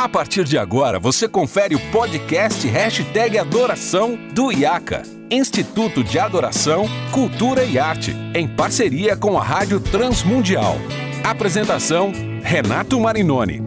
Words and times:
A 0.00 0.08
partir 0.08 0.44
de 0.44 0.56
agora, 0.56 0.98
você 0.98 1.28
confere 1.28 1.74
o 1.74 1.92
podcast 1.92 2.66
Hashtag 2.66 3.36
Adoração 3.36 4.16
do 4.32 4.50
IACA, 4.50 5.02
Instituto 5.30 6.02
de 6.02 6.18
Adoração, 6.18 6.86
Cultura 7.12 7.64
e 7.64 7.78
Arte, 7.78 8.12
em 8.34 8.48
parceria 8.48 9.14
com 9.14 9.36
a 9.36 9.42
Rádio 9.42 9.78
Transmundial. 9.78 10.76
Apresentação, 11.22 12.12
Renato 12.42 12.98
Marinoni. 12.98 13.62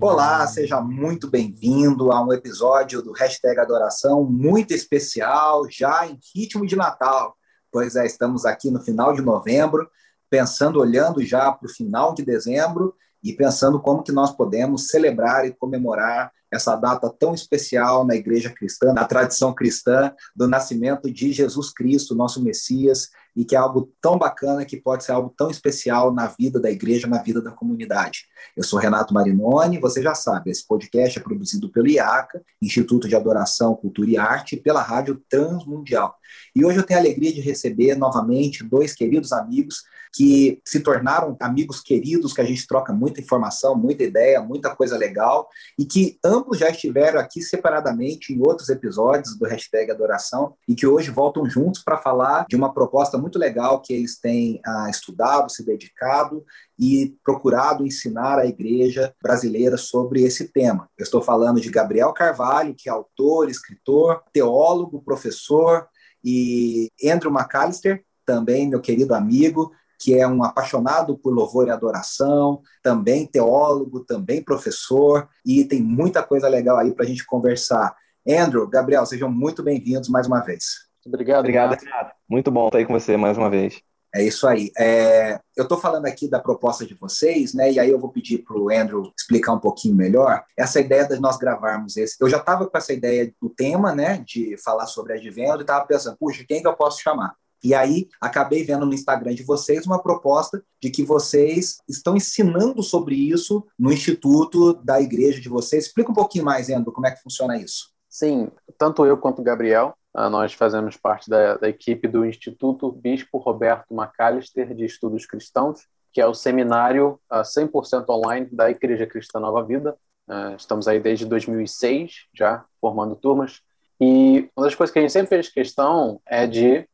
Olá, 0.00 0.46
seja 0.46 0.80
muito 0.80 1.28
bem-vindo 1.28 2.10
a 2.10 2.24
um 2.24 2.32
episódio 2.32 3.02
do 3.02 3.12
Hashtag 3.12 3.60
Adoração 3.60 4.24
muito 4.24 4.72
especial, 4.72 5.68
já 5.70 6.06
em 6.06 6.18
ritmo 6.34 6.66
de 6.66 6.74
Natal. 6.74 7.36
Pois 7.70 7.96
é, 7.96 8.06
estamos 8.06 8.46
aqui 8.46 8.70
no 8.70 8.80
final 8.80 9.12
de 9.12 9.20
novembro, 9.20 9.86
pensando, 10.30 10.80
olhando 10.80 11.24
já 11.24 11.50
para 11.52 11.66
o 11.66 11.72
final 11.72 12.14
de 12.14 12.24
dezembro 12.24 12.94
e 13.22 13.32
pensando 13.32 13.80
como 13.80 14.02
que 14.02 14.12
nós 14.12 14.30
podemos 14.30 14.88
celebrar 14.88 15.46
e 15.46 15.52
comemorar 15.52 16.30
essa 16.50 16.74
data 16.76 17.10
tão 17.10 17.34
especial 17.34 18.06
na 18.06 18.14
igreja 18.14 18.50
cristã, 18.50 18.92
na 18.92 19.04
tradição 19.04 19.54
cristã, 19.54 20.12
do 20.34 20.48
nascimento 20.48 21.10
de 21.10 21.32
Jesus 21.32 21.70
Cristo, 21.70 22.14
nosso 22.14 22.42
Messias, 22.42 23.10
e 23.36 23.44
que 23.44 23.54
é 23.54 23.58
algo 23.58 23.92
tão 24.00 24.18
bacana 24.18 24.64
que 24.64 24.76
pode 24.76 25.04
ser 25.04 25.12
algo 25.12 25.32
tão 25.36 25.50
especial 25.50 26.12
na 26.12 26.26
vida 26.26 26.60
da 26.60 26.70
igreja, 26.70 27.06
na 27.06 27.22
vida 27.22 27.40
da 27.40 27.50
comunidade. 27.50 28.24
Eu 28.56 28.64
sou 28.64 28.78
Renato 28.78 29.14
Marinoni, 29.14 29.78
você 29.78 30.02
já 30.02 30.14
sabe, 30.14 30.50
esse 30.50 30.66
podcast 30.66 31.18
é 31.18 31.22
produzido 31.22 31.70
pelo 31.70 31.88
IACA, 31.88 32.42
Instituto 32.60 33.08
de 33.08 33.16
Adoração, 33.16 33.74
Cultura 33.74 34.10
e 34.10 34.16
Arte, 34.16 34.56
pela 34.56 34.82
Rádio 34.82 35.22
Transmundial. 35.28 36.16
E 36.54 36.64
hoje 36.64 36.78
eu 36.78 36.82
tenho 36.82 36.98
a 36.98 37.02
alegria 37.02 37.32
de 37.32 37.40
receber 37.40 37.94
novamente 37.94 38.64
dois 38.64 38.94
queridos 38.94 39.32
amigos 39.32 39.82
que 40.12 40.60
se 40.64 40.80
tornaram 40.80 41.36
amigos 41.40 41.80
queridos, 41.80 42.32
que 42.32 42.40
a 42.40 42.44
gente 42.44 42.66
troca 42.66 42.92
muita 42.92 43.20
informação, 43.20 43.74
muita 43.76 44.02
ideia, 44.02 44.40
muita 44.40 44.74
coisa 44.74 44.96
legal, 44.96 45.48
e 45.78 45.84
que 45.84 46.18
ambos 46.24 46.58
já 46.58 46.70
estiveram 46.70 47.20
aqui 47.20 47.42
separadamente 47.42 48.32
em 48.32 48.40
outros 48.40 48.68
episódios 48.68 49.36
do 49.36 49.46
Hashtag 49.46 49.90
Adoração, 49.90 50.54
e 50.66 50.74
que 50.74 50.86
hoje 50.86 51.10
voltam 51.10 51.48
juntos 51.48 51.82
para 51.82 51.98
falar 51.98 52.46
de 52.48 52.56
uma 52.56 52.72
proposta 52.72 53.17
muito 53.18 53.38
legal 53.38 53.80
que 53.80 53.92
eles 53.92 54.18
têm 54.18 54.60
ah, 54.64 54.88
estudado, 54.88 55.50
se 55.50 55.64
dedicado 55.64 56.44
e 56.78 57.16
procurado 57.22 57.86
ensinar 57.86 58.38
a 58.38 58.46
igreja 58.46 59.14
brasileira 59.22 59.76
sobre 59.76 60.22
esse 60.22 60.48
tema. 60.48 60.88
Eu 60.96 61.02
estou 61.02 61.20
falando 61.20 61.60
de 61.60 61.70
Gabriel 61.70 62.12
Carvalho, 62.12 62.74
que 62.76 62.88
é 62.88 62.92
autor, 62.92 63.50
escritor, 63.50 64.22
teólogo, 64.32 65.02
professor, 65.02 65.86
e 66.24 66.90
Andrew 67.04 67.32
McAllister, 67.32 68.04
também 68.24 68.68
meu 68.68 68.80
querido 68.80 69.14
amigo, 69.14 69.72
que 69.98 70.14
é 70.14 70.26
um 70.26 70.44
apaixonado 70.44 71.18
por 71.18 71.34
louvor 71.34 71.66
e 71.66 71.70
adoração, 71.70 72.62
também 72.82 73.26
teólogo, 73.26 74.04
também 74.04 74.42
professor, 74.42 75.28
e 75.44 75.64
tem 75.64 75.82
muita 75.82 76.22
coisa 76.22 76.48
legal 76.48 76.78
aí 76.78 76.92
para 76.92 77.04
a 77.04 77.08
gente 77.08 77.26
conversar. 77.26 77.96
Andrew, 78.28 78.68
Gabriel, 78.68 79.04
sejam 79.06 79.30
muito 79.30 79.62
bem-vindos 79.62 80.08
mais 80.08 80.26
uma 80.26 80.40
vez. 80.40 80.87
Obrigado, 81.06 81.40
Obrigado, 81.40 81.78
Renato. 81.78 82.14
Muito 82.28 82.50
bom 82.50 82.66
estar 82.66 82.78
aí 82.78 82.86
com 82.86 82.92
você 82.92 83.16
mais 83.16 83.38
uma 83.38 83.48
vez. 83.48 83.80
É 84.14 84.24
isso 84.24 84.46
aí. 84.46 84.70
É, 84.78 85.38
eu 85.56 85.64
estou 85.64 85.78
falando 85.78 86.06
aqui 86.06 86.28
da 86.28 86.40
proposta 86.40 86.86
de 86.86 86.94
vocês, 86.94 87.52
né? 87.52 87.70
E 87.70 87.78
aí 87.78 87.90
eu 87.90 87.98
vou 87.98 88.10
pedir 88.10 88.38
para 88.38 88.56
o 88.56 88.70
Andrew 88.70 89.12
explicar 89.18 89.52
um 89.52 89.58
pouquinho 89.58 89.94
melhor 89.94 90.42
essa 90.56 90.80
ideia 90.80 91.06
de 91.06 91.20
nós 91.20 91.36
gravarmos 91.36 91.96
esse. 91.96 92.16
Eu 92.18 92.28
já 92.28 92.38
estava 92.38 92.66
com 92.66 92.78
essa 92.78 92.92
ideia 92.92 93.32
do 93.40 93.50
tema, 93.50 93.94
né? 93.94 94.24
De 94.26 94.56
falar 94.64 94.86
sobre 94.86 95.12
advento 95.12 95.58
e 95.58 95.60
estava 95.60 95.86
pensando, 95.86 96.16
puxa, 96.18 96.44
quem 96.48 96.62
que 96.62 96.68
eu 96.68 96.74
posso 96.74 97.02
chamar? 97.02 97.34
E 97.62 97.74
aí 97.74 98.08
acabei 98.20 98.64
vendo 98.64 98.86
no 98.86 98.94
Instagram 98.94 99.34
de 99.34 99.42
vocês 99.42 99.84
uma 99.84 100.00
proposta 100.00 100.62
de 100.80 100.90
que 100.90 101.02
vocês 101.02 101.78
estão 101.88 102.16
ensinando 102.16 102.82
sobre 102.82 103.16
isso 103.16 103.66
no 103.78 103.92
instituto 103.92 104.74
da 104.74 105.00
igreja 105.00 105.40
de 105.40 105.48
vocês. 105.48 105.86
Explica 105.86 106.10
um 106.10 106.14
pouquinho 106.14 106.44
mais, 106.44 106.70
Andrew, 106.70 106.92
como 106.92 107.06
é 107.06 107.10
que 107.10 107.22
funciona 107.22 107.58
isso. 107.58 107.90
Sim, 108.08 108.48
tanto 108.78 109.04
eu 109.04 109.18
quanto 109.18 109.40
o 109.40 109.44
Gabriel, 109.44 109.94
nós 110.28 110.52
fazemos 110.52 110.96
parte 110.96 111.30
da, 111.30 111.56
da 111.56 111.68
equipe 111.68 112.08
do 112.08 112.26
Instituto 112.26 112.90
Bispo 112.90 113.38
Roberto 113.38 113.94
Macalister 113.94 114.74
de 114.74 114.84
Estudos 114.84 115.24
Cristãos, 115.24 115.86
que 116.12 116.20
é 116.20 116.26
o 116.26 116.34
seminário 116.34 117.20
100% 117.30 118.04
ah, 118.08 118.12
online 118.12 118.48
da 118.50 118.68
Igreja 118.68 119.06
Cristã 119.06 119.38
Nova 119.38 119.62
Vida. 119.62 119.96
Ah, 120.26 120.54
estamos 120.56 120.88
aí 120.88 120.98
desde 120.98 121.24
2006, 121.24 122.26
já 122.34 122.64
formando 122.80 123.14
turmas. 123.14 123.60
E 124.00 124.50
uma 124.56 124.66
das 124.66 124.74
coisas 124.74 124.92
que 124.92 124.98
a 124.98 125.02
gente 125.02 125.12
sempre 125.12 125.28
fez 125.28 125.48
questão 125.48 126.20
é 126.26 126.46
de 126.46 126.88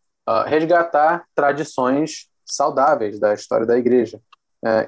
resgatar 0.46 1.24
tradições 1.34 2.30
saudáveis 2.46 3.18
da 3.18 3.34
história 3.34 3.66
da 3.66 3.76
igreja. 3.76 4.18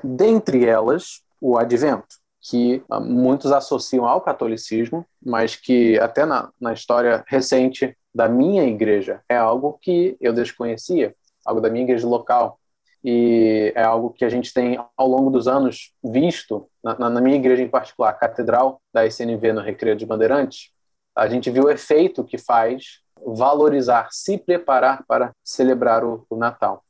Dentre 0.02 0.64
elas, 0.64 1.20
o 1.38 1.58
advento, 1.58 2.16
que 2.48 2.82
uh, 2.88 3.00
muitos 3.00 3.50
associam 3.50 4.06
ao 4.06 4.20
catolicismo, 4.20 5.04
mas 5.24 5.56
que 5.56 5.98
até 5.98 6.24
na, 6.24 6.50
na 6.60 6.72
história 6.72 7.24
recente 7.26 7.96
da 8.14 8.28
minha 8.28 8.64
igreja 8.64 9.20
é 9.28 9.36
algo 9.36 9.78
que 9.82 10.16
eu 10.20 10.32
desconhecia, 10.32 11.14
algo 11.44 11.60
da 11.60 11.68
minha 11.68 11.84
igreja 11.84 12.06
local. 12.06 12.58
E 13.04 13.72
é 13.76 13.82
algo 13.82 14.10
que 14.10 14.24
a 14.24 14.28
gente 14.28 14.52
tem, 14.52 14.78
ao 14.96 15.08
longo 15.08 15.30
dos 15.30 15.46
anos, 15.46 15.92
visto, 16.02 16.68
na, 16.82 17.10
na 17.10 17.20
minha 17.20 17.36
igreja 17.36 17.62
em 17.62 17.68
particular, 17.68 18.10
a 18.10 18.14
Catedral 18.14 18.80
da 18.92 19.06
SNV 19.06 19.52
no 19.52 19.60
Recreio 19.60 19.96
de 19.96 20.06
Bandeirantes, 20.06 20.70
a 21.14 21.28
gente 21.28 21.50
viu 21.50 21.64
o 21.64 21.70
efeito 21.70 22.24
que 22.24 22.38
faz 22.38 23.00
valorizar, 23.24 24.08
se 24.10 24.38
preparar 24.38 25.04
para 25.06 25.32
celebrar 25.42 26.04
o, 26.04 26.24
o 26.28 26.36
Natal. 26.36 26.84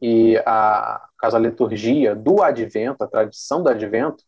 E 0.00 0.36
a, 0.46 1.06
caso 1.18 1.36
a 1.36 1.40
liturgia 1.40 2.14
do 2.14 2.42
Advento, 2.42 3.04
a 3.04 3.06
tradição 3.06 3.62
do 3.62 3.68
Advento, 3.68 4.24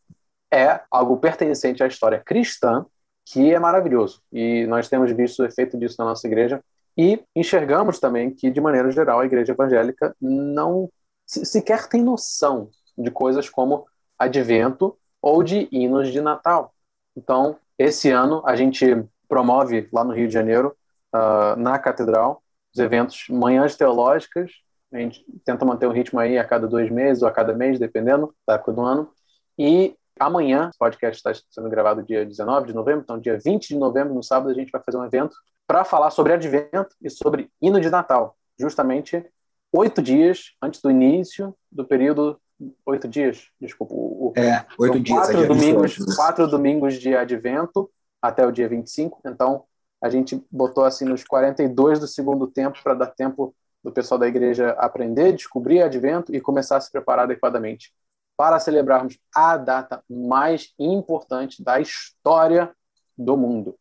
é 0.53 0.83
algo 0.91 1.17
pertencente 1.17 1.83
à 1.83 1.87
história 1.87 2.21
cristã, 2.21 2.85
que 3.25 3.53
é 3.53 3.59
maravilhoso. 3.59 4.21
E 4.31 4.67
nós 4.67 4.89
temos 4.89 5.11
visto 5.13 5.41
o 5.41 5.47
efeito 5.47 5.79
disso 5.79 5.97
na 5.99 6.05
nossa 6.05 6.27
igreja 6.27 6.63
e 6.97 7.25
enxergamos 7.35 7.99
também 7.99 8.31
que, 8.31 8.51
de 8.51 8.61
maneira 8.61 8.91
geral, 8.91 9.21
a 9.21 9.25
igreja 9.25 9.53
evangélica 9.53 10.15
não 10.21 10.91
sequer 11.27 11.89
tem 11.89 12.03
noção 12.03 12.69
de 12.99 13.11
coisas 13.11 13.49
como 13.49 13.87
advento 14.19 14.97
ou 15.21 15.43
de 15.43 15.69
hinos 15.73 16.13
de 16.13 16.21
Natal. 16.21 16.75
Então, 17.17 17.57
esse 17.79 18.11
ano 18.11 18.43
a 18.45 18.55
gente 18.55 18.85
promove 19.27 19.89
lá 19.93 20.05
no 20.05 20.13
Rio 20.13 20.29
de 20.29 20.35
Janeiro 20.35 20.77
uh, 21.15 21.57
na 21.57 21.79
catedral, 21.79 22.43
os 22.75 22.79
eventos 22.79 23.27
manhãs 23.31 23.77
teológicas, 23.77 24.51
a 24.93 24.99
gente 24.99 25.25
tenta 25.45 25.65
manter 25.65 25.87
o 25.87 25.93
ritmo 25.93 26.21
aí 26.21 26.37
a 26.37 26.45
cada 26.45 26.67
dois 26.67 26.91
meses 26.91 27.23
ou 27.23 27.29
a 27.29 27.33
cada 27.33 27.55
mês, 27.55 27.79
dependendo 27.79 28.35
da 28.47 28.55
época 28.55 28.73
do 28.73 28.83
ano. 28.83 29.11
E 29.59 29.97
amanhã, 30.19 30.71
o 30.75 30.79
podcast 30.79 31.17
está 31.17 31.47
sendo 31.51 31.69
gravado 31.69 32.03
dia 32.03 32.25
19 32.25 32.69
de 32.69 32.75
novembro, 32.75 33.03
então 33.03 33.19
dia 33.19 33.39
20 33.43 33.69
de 33.69 33.77
novembro, 33.77 34.15
no 34.15 34.23
sábado, 34.23 34.51
a 34.51 34.55
gente 34.55 34.71
vai 34.71 34.83
fazer 34.83 34.99
um 34.99 35.05
evento 35.05 35.35
para 35.67 35.85
falar 35.85 36.11
sobre 36.11 36.33
advento 36.33 36.95
e 37.01 37.09
sobre 37.09 37.51
hino 37.61 37.81
de 37.81 37.91
Natal, 37.91 38.37
justamente 38.59 39.25
oito 39.73 40.03
dias 40.03 40.53
antes 40.61 40.81
do 40.81 40.91
início 40.91 41.55
do 41.71 41.85
período 41.85 42.39
oito 42.87 43.09
dias, 43.09 43.49
desculpa. 43.61 43.95
O, 43.95 44.33
é, 44.37 44.65
oito 44.79 45.01
dias. 45.01 45.19
Quatro, 45.19 45.49
domingos, 45.49 45.97
quatro 46.17 46.47
domingos 46.47 46.95
de 46.95 47.17
advento 47.17 47.91
até 48.21 48.47
o 48.47 48.53
dia 48.53 48.69
25. 48.69 49.21
Então, 49.27 49.65
a 50.01 50.09
gente 50.09 50.45
botou 50.51 50.85
assim 50.85 51.05
nos 51.05 51.25
42 51.25 51.99
do 51.99 52.07
segundo 52.07 52.47
tempo 52.47 52.79
para 52.83 52.95
dar 52.95 53.07
tempo 53.07 53.55
do 53.83 53.91
pessoal 53.91 54.19
da 54.19 54.29
igreja 54.29 54.71
aprender, 54.73 55.33
descobrir 55.33 55.83
advento 55.83 56.35
e 56.35 56.41
começar 56.41 56.77
a 56.77 56.81
se 56.81 56.91
preparar 56.91 57.25
adequadamente 57.25 57.93
para 58.37 58.59
celebrarmos 58.59 59.19
a 59.35 59.57
data 59.57 60.03
mais 60.09 60.73
importante 60.79 61.63
da 61.63 61.81
história 61.81 62.73
do 63.17 63.37
mundo. 63.37 63.77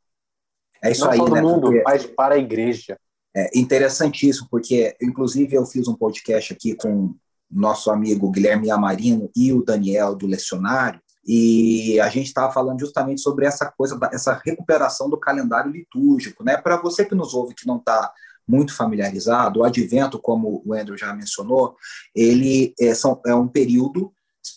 É 0.84 0.92
isso 0.92 1.06
Não 1.06 1.12
aí, 1.12 1.18
só 1.18 1.26
do 1.26 1.36
né? 1.36 1.42
mundo, 1.42 1.62
porque... 1.62 1.84
mas 1.84 2.06
para 2.06 2.36
a 2.36 2.38
igreja. 2.38 2.98
É 3.36 3.58
interessantíssimo, 3.58 4.48
porque, 4.52 4.96
inclusive, 5.02 5.56
eu 5.56 5.66
fiz 5.66 5.88
um 5.88 5.96
podcast 5.96 6.54
aqui 6.54 6.76
com 6.76 7.16
nosso 7.50 7.92
amigo 7.92 8.32
Guilherme 8.32 8.72
Amarino 8.72 9.30
e 9.36 9.54
o 9.54 9.64
Daniel 9.64 10.16
do 10.16 10.28
Lecionário, 10.28 11.02
e 11.26 12.00
a 12.00 12.10
gente 12.10 12.28
estava 12.28 12.52
falando 12.52 12.80
justamente 12.80 13.22
sobre 13.22 13.46
essa 13.46 13.72
coisa, 13.72 13.98
essa 14.12 14.42
recuperação 14.44 15.10
do 15.10 15.20
calendário 15.20 15.72
litúrgico. 15.72 16.44
Né? 16.44 16.58
Para 16.58 16.82
você 16.82 17.06
que 17.06 17.14
nos 17.14 17.34
ouve 17.34 17.54
que 17.54 17.68
não 17.68 17.78
está 17.78 18.12
muito 18.48 18.76
familiarizado, 18.76 19.60
o 19.60 19.64
advento, 19.64 20.20
como 20.20 20.64
o 20.66 20.74
Andrew 20.74 20.98
já 20.98 21.14
mencionou, 21.14 21.76
ele 22.16 22.74
é, 22.80 22.94
são, 22.94 23.22
é 23.26 23.36
um 23.36 23.48
período 23.48 24.12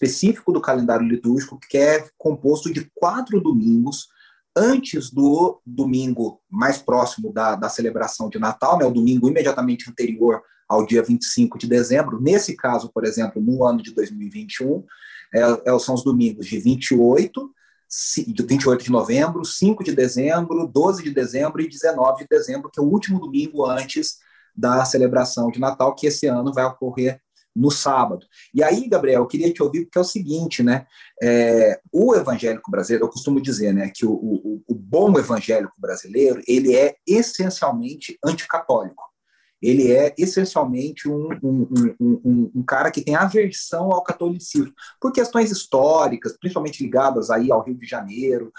específico 0.04 0.52
do 0.52 0.60
calendário 0.60 1.06
litúrgico 1.06 1.58
que 1.58 1.78
é 1.78 2.06
composto 2.18 2.72
de 2.72 2.90
quatro 2.94 3.40
domingos 3.40 4.08
antes 4.56 5.10
do 5.10 5.60
domingo 5.66 6.40
mais 6.48 6.78
próximo 6.78 7.32
da, 7.32 7.56
da 7.56 7.68
celebração 7.68 8.28
de 8.28 8.38
Natal, 8.38 8.78
né, 8.78 8.84
o 8.84 8.90
domingo 8.90 9.28
imediatamente 9.28 9.90
anterior 9.90 10.42
ao 10.68 10.86
dia 10.86 11.02
25 11.02 11.58
de 11.58 11.66
dezembro. 11.66 12.20
Nesse 12.20 12.56
caso, 12.56 12.90
por 12.92 13.04
exemplo, 13.04 13.42
no 13.42 13.64
ano 13.64 13.82
de 13.82 13.92
2021, 13.92 14.84
é, 15.34 15.40
é, 15.40 15.78
são 15.78 15.94
os 15.94 16.04
domingos 16.04 16.46
de 16.46 16.58
28, 16.58 17.50
de 18.28 18.42
28 18.42 18.84
de 18.84 18.90
novembro, 18.90 19.44
5 19.44 19.82
de 19.82 19.92
dezembro, 19.92 20.66
12 20.66 21.02
de 21.02 21.10
dezembro 21.10 21.60
e 21.60 21.68
19 21.68 22.22
de 22.22 22.28
dezembro, 22.28 22.70
que 22.70 22.78
é 22.78 22.82
o 22.82 22.86
último 22.86 23.18
domingo 23.18 23.66
antes 23.66 24.18
da 24.56 24.84
celebração 24.84 25.50
de 25.50 25.58
Natal, 25.58 25.94
que 25.94 26.06
esse 26.06 26.26
ano 26.26 26.52
vai 26.52 26.64
ocorrer 26.64 27.20
no 27.54 27.70
sábado. 27.70 28.26
E 28.52 28.62
aí, 28.62 28.88
Gabriel, 28.88 29.22
eu 29.22 29.26
queria 29.26 29.52
te 29.52 29.62
ouvir 29.62 29.84
porque 29.84 29.98
é 29.98 30.00
o 30.00 30.04
seguinte, 30.04 30.62
né? 30.62 30.86
É, 31.22 31.80
o 31.92 32.14
evangélico 32.14 32.70
brasileiro, 32.70 33.04
eu 33.04 33.10
costumo 33.10 33.40
dizer, 33.40 33.72
né, 33.72 33.90
que 33.94 34.04
o, 34.04 34.12
o, 34.12 34.62
o 34.66 34.74
bom 34.74 35.16
evangélico 35.18 35.74
brasileiro 35.78 36.42
ele 36.46 36.74
é 36.74 36.96
essencialmente 37.06 38.18
anticatólico 38.24 39.13
ele 39.64 39.90
é 39.90 40.14
essencialmente 40.18 41.08
um, 41.08 41.28
um, 41.42 41.94
um, 41.98 42.50
um, 42.56 42.62
cara 42.62 42.90
que 42.90 43.00
tem 43.00 43.14
aversão 43.14 43.90
ao 43.90 44.02
catolicismo, 44.02 44.74
por 45.00 45.10
questões 45.10 45.50
históricas, 45.50 46.36
principalmente 46.38 46.82
ligadas 46.82 47.30
aí 47.30 47.50
ao 47.50 47.62
Rio 47.62 47.74
de 47.74 47.86
Janeiro, 47.86 48.52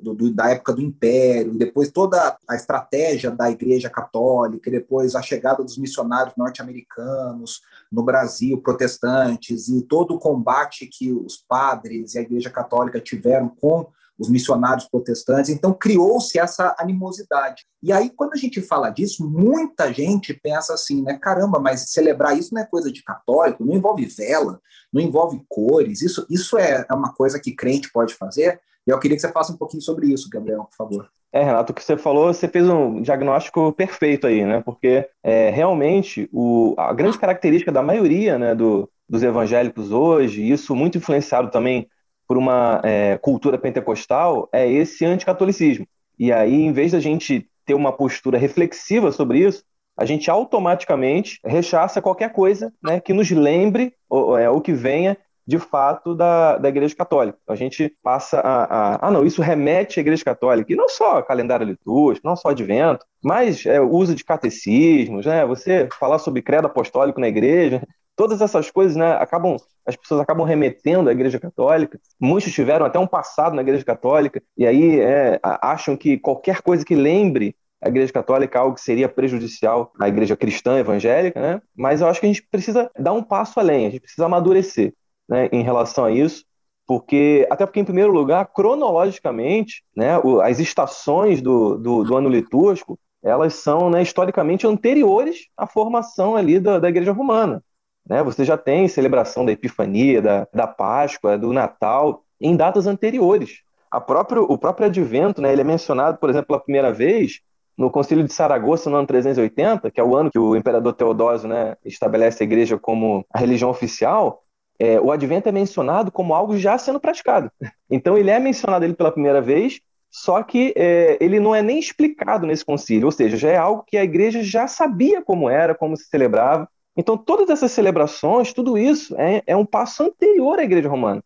do, 0.00 0.14
do, 0.14 0.32
da 0.32 0.50
época 0.50 0.72
do 0.72 0.80
Império, 0.80 1.54
depois 1.54 1.90
toda 1.90 2.36
a 2.48 2.54
estratégia 2.54 3.32
da 3.32 3.50
Igreja 3.50 3.90
Católica, 3.90 4.70
depois 4.70 5.16
a 5.16 5.22
chegada 5.22 5.64
dos 5.64 5.76
missionários 5.76 6.36
norte-americanos 6.36 7.60
no 7.90 8.04
Brasil, 8.04 8.58
protestantes, 8.58 9.68
e 9.68 9.82
todo 9.82 10.14
o 10.14 10.20
combate 10.20 10.86
que 10.86 11.12
os 11.12 11.36
padres 11.36 12.14
e 12.14 12.18
a 12.18 12.22
Igreja 12.22 12.48
Católica 12.48 13.00
tiveram 13.00 13.48
com 13.48 13.88
os 14.18 14.28
missionários 14.28 14.88
protestantes. 14.88 15.50
Então, 15.50 15.72
criou-se 15.72 16.38
essa 16.38 16.74
animosidade. 16.78 17.64
E 17.82 17.92
aí, 17.92 18.10
quando 18.10 18.34
a 18.34 18.36
gente 18.36 18.60
fala 18.60 18.90
disso, 18.90 19.28
muita 19.28 19.92
gente 19.92 20.32
pensa 20.34 20.74
assim, 20.74 21.02
né? 21.02 21.18
Caramba, 21.20 21.58
mas 21.58 21.90
celebrar 21.90 22.36
isso 22.36 22.54
não 22.54 22.62
é 22.62 22.66
coisa 22.66 22.92
de 22.92 23.02
católico, 23.02 23.64
não 23.64 23.74
envolve 23.74 24.06
vela, 24.06 24.60
não 24.92 25.02
envolve 25.02 25.42
cores, 25.48 26.02
isso, 26.02 26.26
isso 26.30 26.58
é, 26.58 26.86
é 26.88 26.94
uma 26.94 27.12
coisa 27.14 27.40
que 27.40 27.54
crente 27.54 27.90
pode 27.92 28.14
fazer. 28.14 28.60
E 28.86 28.90
eu 28.90 28.98
queria 28.98 29.16
que 29.16 29.20
você 29.20 29.32
faça 29.32 29.52
um 29.52 29.56
pouquinho 29.56 29.82
sobre 29.82 30.06
isso, 30.08 30.28
Gabriel, 30.30 30.64
por 30.64 30.76
favor. 30.76 31.08
É, 31.32 31.42
Renato, 31.42 31.72
o 31.72 31.74
que 31.74 31.82
você 31.82 31.96
falou, 31.96 32.32
você 32.32 32.46
fez 32.46 32.68
um 32.68 33.00
diagnóstico 33.00 33.72
perfeito 33.72 34.26
aí, 34.26 34.44
né? 34.44 34.60
Porque 34.60 35.08
é, 35.22 35.48
realmente 35.48 36.28
o, 36.30 36.74
a 36.76 36.92
grande 36.92 37.18
característica 37.18 37.72
da 37.72 37.82
maioria 37.82 38.38
né, 38.38 38.54
do, 38.54 38.88
dos 39.08 39.22
evangélicos 39.22 39.92
hoje, 39.92 40.46
isso 40.46 40.76
muito 40.76 40.98
influenciado 40.98 41.50
também 41.50 41.88
por 42.32 42.38
uma 42.38 42.80
é, 42.82 43.18
cultura 43.18 43.58
pentecostal 43.58 44.48
é 44.50 44.66
esse 44.66 45.04
anticatolicismo. 45.04 45.86
E 46.18 46.32
aí, 46.32 46.62
em 46.62 46.72
vez 46.72 46.92
da 46.92 46.98
gente 46.98 47.46
ter 47.66 47.74
uma 47.74 47.92
postura 47.92 48.38
reflexiva 48.38 49.12
sobre 49.12 49.40
isso, 49.40 49.62
a 49.94 50.06
gente 50.06 50.30
automaticamente 50.30 51.38
rechaça 51.44 52.00
qualquer 52.00 52.32
coisa 52.32 52.72
né, 52.82 53.00
que 53.00 53.12
nos 53.12 53.30
lembre 53.30 53.92
ou, 54.08 54.38
é, 54.38 54.48
ou 54.48 54.62
que 54.62 54.72
venha 54.72 55.14
de 55.46 55.58
fato 55.58 56.14
da, 56.14 56.56
da 56.56 56.70
Igreja 56.70 56.96
Católica. 56.96 57.36
A 57.46 57.54
gente 57.54 57.94
passa 58.02 58.40
a, 58.40 58.64
a, 58.64 59.08
Ah, 59.08 59.10
não, 59.10 59.26
isso 59.26 59.42
remete 59.42 60.00
à 60.00 60.02
Igreja 60.02 60.24
Católica. 60.24 60.72
E 60.72 60.76
não 60.76 60.88
só 60.88 61.20
calendário 61.20 61.66
litúrgico, 61.66 62.26
não 62.26 62.34
só 62.34 62.48
advento, 62.48 63.04
mas 63.22 63.66
é, 63.66 63.78
o 63.78 63.90
uso 63.90 64.14
de 64.14 64.24
catecismos, 64.24 65.26
né? 65.26 65.44
Você 65.44 65.86
falar 65.98 66.18
sobre 66.18 66.40
credo 66.40 66.66
apostólico 66.66 67.20
na 67.20 67.28
igreja, 67.28 67.82
todas 68.16 68.40
essas 68.40 68.70
coisas, 68.70 68.96
né, 68.96 69.12
acabam 69.14 69.56
as 69.84 69.96
pessoas 69.96 70.20
acabam 70.20 70.46
remetendo 70.46 71.08
à 71.08 71.12
Igreja 71.12 71.40
Católica. 71.40 71.98
Muitos 72.20 72.52
tiveram 72.52 72.86
até 72.86 72.98
um 72.98 73.06
passado 73.06 73.56
na 73.56 73.62
Igreja 73.62 73.84
Católica 73.84 74.40
e 74.56 74.64
aí 74.64 75.00
é, 75.00 75.40
acham 75.42 75.96
que 75.96 76.18
qualquer 76.18 76.62
coisa 76.62 76.84
que 76.84 76.94
lembre 76.94 77.56
a 77.82 77.88
Igreja 77.88 78.12
Católica 78.12 78.56
é 78.56 78.60
algo 78.60 78.76
que 78.76 78.80
seria 78.80 79.08
prejudicial 79.08 79.92
à 80.00 80.06
Igreja 80.06 80.36
cristã 80.36 80.78
evangélica, 80.78 81.40
né? 81.40 81.60
Mas 81.76 82.00
eu 82.00 82.06
acho 82.06 82.20
que 82.20 82.26
a 82.26 82.28
gente 82.28 82.46
precisa 82.48 82.88
dar 82.96 83.12
um 83.12 83.24
passo 83.24 83.58
além, 83.58 83.86
a 83.86 83.90
gente 83.90 84.02
precisa 84.02 84.26
amadurecer, 84.26 84.94
né, 85.28 85.48
em 85.50 85.62
relação 85.64 86.04
a 86.04 86.12
isso, 86.12 86.44
porque 86.86 87.46
até 87.50 87.66
porque 87.66 87.80
em 87.80 87.84
primeiro 87.84 88.12
lugar, 88.12 88.46
cronologicamente, 88.46 89.82
né, 89.96 90.12
as 90.44 90.60
estações 90.60 91.42
do, 91.42 91.76
do, 91.76 92.04
do 92.04 92.16
ano 92.16 92.28
litúrgico 92.28 92.96
elas 93.22 93.54
são 93.54 93.88
né, 93.88 94.02
historicamente 94.02 94.66
anteriores 94.66 95.46
à 95.56 95.66
formação 95.66 96.34
ali 96.34 96.58
da, 96.58 96.78
da 96.78 96.88
Igreja 96.88 97.12
Romana. 97.12 97.62
Né? 98.08 98.22
Você 98.22 98.44
já 98.44 98.56
tem 98.56 98.88
celebração 98.88 99.44
da 99.44 99.52
Epifania, 99.52 100.20
da, 100.20 100.48
da 100.52 100.66
Páscoa, 100.66 101.38
do 101.38 101.52
Natal, 101.52 102.24
em 102.40 102.56
datas 102.56 102.86
anteriores. 102.86 103.60
A 103.90 104.00
próprio, 104.00 104.44
o 104.44 104.56
próprio 104.56 104.86
advento, 104.86 105.40
né, 105.40 105.52
ele 105.52 105.60
é 105.60 105.64
mencionado, 105.64 106.18
por 106.18 106.30
exemplo, 106.30 106.48
pela 106.48 106.60
primeira 106.60 106.92
vez 106.92 107.40
no 107.76 107.90
Concílio 107.90 108.24
de 108.24 108.32
Saragossa, 108.32 108.90
no 108.90 108.96
ano 108.96 109.06
380, 109.06 109.90
que 109.90 110.00
é 110.00 110.04
o 110.04 110.16
ano 110.16 110.30
que 110.30 110.38
o 110.38 110.56
imperador 110.56 110.92
Teodósio 110.94 111.48
né, 111.48 111.76
estabelece 111.84 112.42
a 112.42 112.46
igreja 112.46 112.78
como 112.78 113.24
a 113.32 113.38
religião 113.38 113.70
oficial, 113.70 114.42
é, 114.78 115.00
o 115.00 115.12
advento 115.12 115.48
é 115.48 115.52
mencionado 115.52 116.10
como 116.10 116.34
algo 116.34 116.56
já 116.56 116.76
sendo 116.78 117.00
praticado. 117.00 117.50
Então, 117.90 118.16
ele 118.16 118.30
é 118.30 118.38
mencionado 118.38 118.86
ele 118.86 118.94
pela 118.94 119.12
primeira 119.12 119.42
vez, 119.42 119.78
só 120.10 120.42
que 120.42 120.72
é, 120.74 121.18
ele 121.20 121.38
não 121.38 121.54
é 121.54 121.60
nem 121.60 121.78
explicado 121.78 122.46
nesse 122.46 122.64
concílio, 122.64 123.04
ou 123.04 123.12
seja, 123.12 123.36
já 123.36 123.50
é 123.50 123.58
algo 123.58 123.84
que 123.86 123.98
a 123.98 124.04
igreja 124.04 124.42
já 124.42 124.66
sabia 124.66 125.20
como 125.20 125.50
era, 125.50 125.74
como 125.74 125.94
se 125.94 126.04
celebrava, 126.04 126.66
então, 126.96 127.16
todas 127.16 127.48
essas 127.48 127.72
celebrações, 127.72 128.52
tudo 128.52 128.76
isso 128.76 129.14
é, 129.18 129.42
é 129.46 129.56
um 129.56 129.64
passo 129.64 130.02
anterior 130.02 130.58
à 130.58 130.64
Igreja 130.64 130.88
Romana. 130.88 131.22